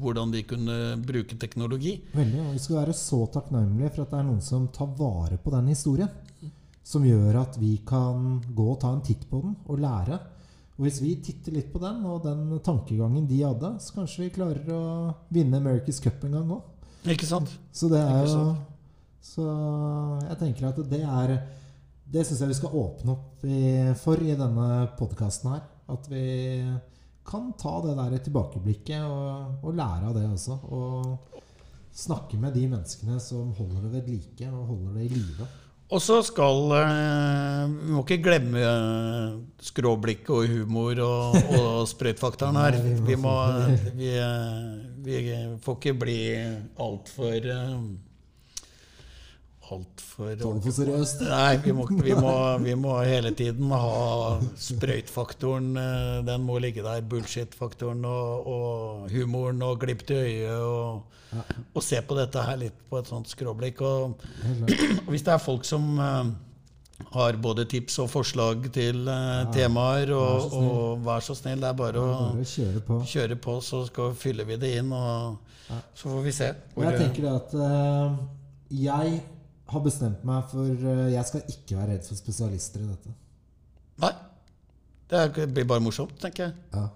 [0.00, 1.96] hvordan de kunne bruke teknologi.
[2.12, 5.40] Veldig, og Vi skal være så takknemlige for at det er noen som tar vare
[5.40, 6.12] på den historien.
[6.86, 10.20] Som gjør at vi kan gå og ta en titt på den og lære.
[10.76, 14.34] Og Hvis vi titter litt på den og den tankegangen de hadde, så kanskje vi
[14.34, 14.80] klarer å
[15.32, 16.66] vinne America's Cup en gang òg.
[17.14, 17.52] Ikke sant?
[17.72, 18.42] Så det er jo?
[19.24, 19.46] Så
[20.26, 21.32] jeg tenker at det er
[22.06, 23.62] Det syns jeg vi skal åpne opp i,
[23.98, 24.66] for i denne
[24.98, 25.64] podkasten her.
[25.90, 26.26] At vi
[27.26, 30.60] kan ta det der tilbakeblikket og, og lære av det også.
[30.70, 31.40] Og
[31.96, 35.48] snakke med de menneskene som holder det ved like og holder det i live.
[35.86, 39.36] Og så skal eh, Vi må ikke glemme eh,
[39.68, 42.80] skråblikket og humor og, og sprøytfaktoren her.
[43.06, 43.34] Vi må
[44.00, 44.74] Vi, eh,
[45.06, 45.22] vi
[45.62, 46.18] får ikke bli
[46.82, 47.50] altfor
[49.70, 51.22] altfor for seriøst.
[51.26, 54.38] Nei, vi må, vi, må, vi må hele tiden ha
[54.68, 55.76] sprøytfaktoren.
[55.76, 57.02] eh, Den må ligge der.
[57.02, 60.58] Bullshit-faktoren og, og humoren og glipp til øyet.
[60.60, 61.02] Og,
[61.74, 63.82] og se på dette her litt på et sånt skråblikk.
[63.82, 64.26] Og,
[65.10, 66.30] hvis det er folk som eh,
[67.12, 71.76] har både tips og forslag til ja, temaer, og, og vær så snill, det er
[71.76, 73.02] bare å kjøre på.
[73.04, 75.36] kjøre på, så skal, fyller vi det inn, og
[75.68, 76.52] så får vi se.
[76.74, 78.20] Hvor, jeg tenker at eh,
[78.86, 79.18] jeg
[79.72, 83.14] har bestemt meg for eh, Jeg skal ikke være redd for spesialister i dette.
[84.04, 84.12] Nei.
[85.10, 86.54] Det blir bare morsomt, tenker jeg.
[86.74, 86.86] Ja.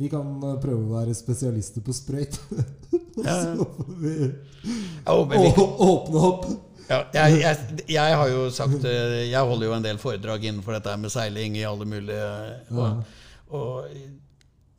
[0.00, 2.38] Vi kan eh, prøve å være spesialister på sprøyt.
[3.24, 3.34] Ja.
[3.56, 4.14] Så får vi
[5.04, 6.46] Ja, åpne opp.
[6.88, 10.76] ja, jeg, jeg, jeg har jo sagt eh, Jeg holder jo en del foredrag innenfor
[10.78, 12.26] dette med seiling i alle mulige
[12.74, 13.04] og,
[13.54, 13.94] og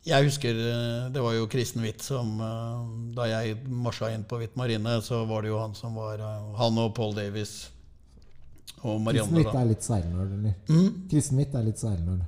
[0.06, 2.82] jeg husker eh, det var jo Kristen Witt som eh,
[3.16, 6.52] Da jeg marsja inn på Hvitt Marine, så var det jo han som var eh,
[6.60, 7.72] Han og Paul Davis
[8.86, 9.60] og Marianne, Kristen da.
[9.64, 10.56] er litt seilnerd, eller?
[10.70, 10.88] Mm.
[11.10, 12.24] Kristen Witt er litt seilnerd.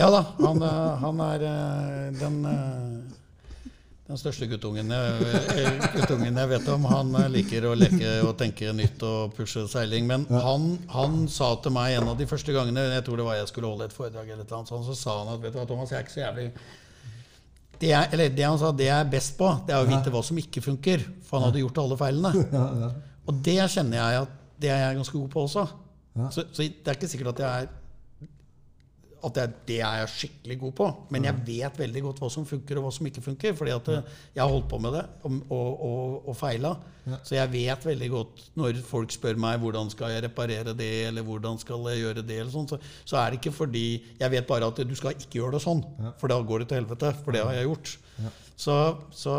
[0.00, 0.58] Ja da, han,
[0.98, 1.44] han er
[2.18, 2.38] den,
[4.10, 6.84] den største guttungen jeg, guttungen jeg vet om.
[6.90, 10.10] Han liker å leke og tenke nytt og pushe seiling.
[10.10, 13.38] Men han, han sa til meg en av de første gangene Jeg tror det var
[13.38, 15.94] jeg skulle holde et foredrag, eller annet så sa han at vet du hva, Thomas,
[15.94, 16.50] jeg er ikke så jævlig
[17.82, 20.10] det, jeg, eller det han sa, det jeg er best på, det er å vite
[20.14, 21.02] hva som ikke funker.
[21.26, 22.44] For han hadde gjort alle feilene.
[23.26, 25.64] Og det kjenner jeg at det er jeg ganske god på også.
[26.30, 27.70] Så, så det er ikke sikkert at jeg er
[29.26, 30.86] at det er jeg skikkelig god på.
[31.14, 33.54] Men jeg vet veldig godt hva som funker og hva som ikke funker.
[33.58, 36.74] fordi at eh, jeg har holdt på med det og, og, og, og feila.
[37.26, 41.26] Så jeg vet veldig godt når folk spør meg hvordan skal jeg reparere det, eller
[41.26, 43.86] hvordan skal jeg gjøre det, eller sånn, så, så er det ikke fordi
[44.20, 45.82] Jeg vet bare at du skal ikke gjøre det sånn,
[46.20, 47.14] for da går det til helvete.
[47.24, 47.96] For det har jeg gjort.
[48.56, 48.76] Så,
[49.10, 49.34] så,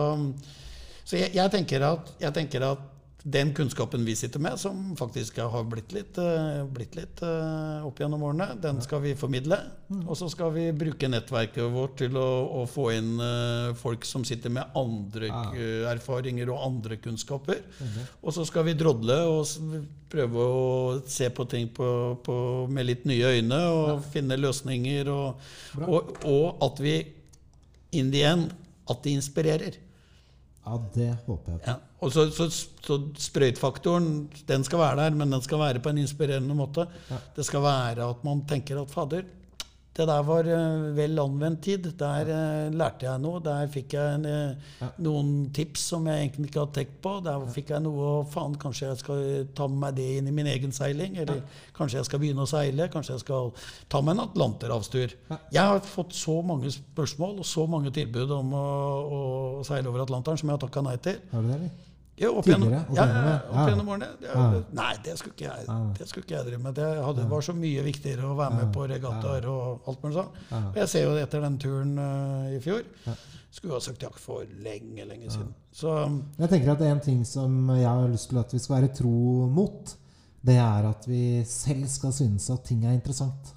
[1.03, 2.89] så jeg, jeg, tenker at, jeg tenker at
[3.23, 8.01] den kunnskapen vi sitter med, som faktisk har blitt litt, eh, blitt litt eh, opp
[8.01, 9.59] gjennom årene, den skal vi formidle.
[10.03, 12.27] Og så skal vi bruke nettverket vårt til å,
[12.59, 17.63] å få inn eh, folk som sitter med andre eh, erfaringer og andre kunnskaper.
[18.19, 19.47] Og så skal vi drodle og
[20.11, 20.67] prøve å
[21.07, 21.87] se på ting på,
[22.25, 22.35] på,
[22.67, 25.13] med litt nye øyne og finne løsninger.
[25.13, 25.47] Og,
[25.87, 26.97] og, og at vi
[27.95, 28.51] in the end
[28.89, 29.79] at det inspirerer.
[30.63, 31.61] Ja, det håper jeg.
[31.67, 31.75] Ja.
[32.03, 32.47] Og så, så,
[32.83, 34.09] så sprøytfaktoren
[34.47, 36.87] den skal være der, men den skal være på en inspirerende måte.
[37.35, 39.27] Det skal være at man tenker at fader,
[39.93, 41.85] det der var eh, vel anvendt tid.
[41.99, 43.41] Der eh, lærte jeg noe.
[43.45, 47.13] Der fikk jeg en, eh, noen tips som jeg egentlig ikke hadde tenkt på.
[47.27, 49.21] Der fikk jeg noe Faen, kanskje jeg skal
[49.53, 51.19] ta med meg det inn i min egen seiling?
[51.21, 51.43] Eller
[51.77, 52.89] kanskje jeg skal begynne å seile?
[52.93, 53.53] Kanskje jeg skal
[53.93, 55.13] ta med en atlanterhavstur?
[55.29, 58.67] Jeg har fått så mange spørsmål og så mange tilbud om å,
[59.05, 59.23] å
[59.67, 61.21] seile over Atlanteren som jeg har takka nei til.
[61.35, 61.92] Har du det, eller?
[62.23, 62.85] Jo, opp gjennom, Tidligere?
[62.89, 63.37] Opp ja, ja, ja.
[63.51, 64.09] opp gjennom årene.
[64.21, 64.45] Det, Ja.
[64.79, 66.75] Nei, det skulle ikke jeg, det skulle ikke jeg drive med.
[66.79, 70.43] Det hadde, var så mye viktigere å være med på regattaer og alt mulig sånt.
[70.59, 72.85] Og jeg ser jo etter den turen uh, i fjor
[73.53, 75.51] Skulle ha sagt ja for lenge, lenge siden.
[75.73, 75.91] Så
[76.39, 79.49] Jeg tenker at En ting som jeg har lyst til at vi skal være tro
[79.53, 79.93] mot,
[80.41, 83.53] det er at vi selv skal synes at ting er interessant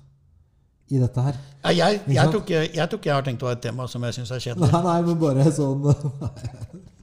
[0.88, 1.38] i dette her.
[1.64, 4.14] ja, jeg, jeg, tror ikke, jeg jeg har tenkt å ha et tema som jeg
[4.20, 4.68] syns er kjedelig.
[4.70, 5.82] Nei, nei, men bare sånn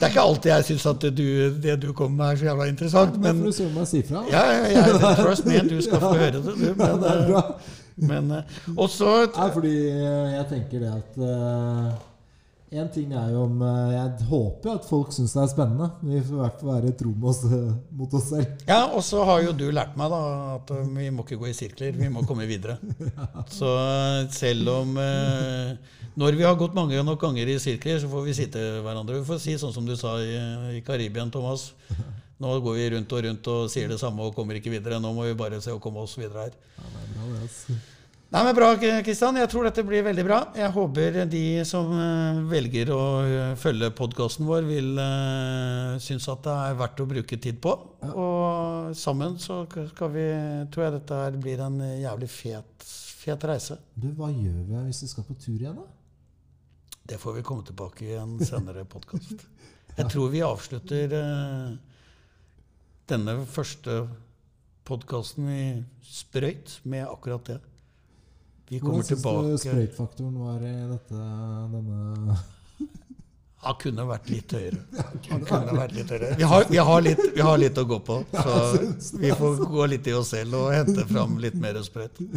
[0.00, 1.24] Det er ikke alltid jeg syns at du,
[1.60, 3.18] det du kommer med, er så jævla interessant.
[3.20, 4.22] Men Men du jeg sier fra.
[4.32, 6.50] ja, ja, ja, trust me, du skal få høre det, du.
[6.80, 7.42] Ja, det er bra.
[7.96, 8.30] men
[8.78, 11.90] også, ja, fordi eh, jeg tenker det at eh,
[12.70, 15.88] En ting er jo om eh, Jeg håper at folk syns det er spennende.
[16.06, 18.52] Vi får i hvert fall være tro med oss, eh, mot oss selv.
[18.68, 20.20] Ja, og så har jo du lært meg da
[20.54, 22.78] at uh, vi må ikke gå i sirkler, vi må komme videre.
[23.58, 23.72] Så
[24.30, 24.94] selv om
[26.20, 29.18] Når vi har gått mange nok ganger i sirkler, så får vi sitte hverandre.
[29.18, 30.34] Vi får si sånn som du sa i,
[30.78, 31.72] i Karibien, Thomas.
[32.40, 35.02] Nå går vi rundt og rundt og sier det samme og kommer ikke videre.
[35.02, 36.60] Nå må vi bare se å komme oss videre her.
[36.78, 37.80] Ja, det er bra, det, altså.
[38.30, 39.34] Nei, men Bra, Kristian.
[39.40, 40.36] Jeg tror dette blir veldig bra.
[40.54, 46.44] Jeg håper de som eh, velger å eh, følge podkasten vår, vil uh, synes at
[46.44, 47.72] det er verdt å bruke tid på.
[48.06, 50.26] Og sammen så skal vi,
[50.70, 52.86] tror jeg dette her blir en jævlig fet,
[53.18, 53.80] fet reise.
[53.98, 55.88] Du, hva gjør vi hvis vi skal på tur igjen, da?
[57.10, 59.42] Det får vi komme tilbake i en senere podkast.
[59.98, 61.74] Jeg tror vi avslutter uh,
[63.10, 64.04] denne første
[64.86, 65.64] podkasten i
[66.06, 67.58] sprøyt med akkurat det.
[68.70, 71.22] Vi kommer Hvordan syns du tilbake sprøytfaktoren var i dette,
[71.74, 72.36] denne
[73.64, 74.78] Han kunne vært litt høyere.
[75.30, 76.30] Han kunne vært litt høyere.
[76.38, 79.88] Vi har, vi, har litt, vi har litt å gå på, så vi får gå
[79.92, 82.22] litt i oss selv og hente fram litt mer sprøyt.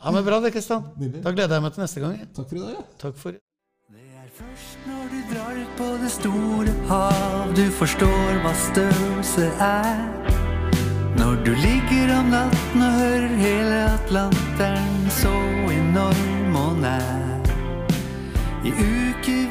[0.00, 0.86] Ja, men Bra det, Kristian.
[0.96, 2.14] Da gleder jeg meg til neste gang.
[2.32, 2.70] Takk for i dag.
[2.72, 2.84] Ja.
[3.02, 8.40] Takk for Det er først når du drar ut på det store hav du forstår
[8.46, 10.39] hva størrelse er.
[11.18, 15.34] Når du ligger om natten og hører hele Atlanteren så
[15.74, 17.40] enorm og nær.
[18.64, 19.49] I seiler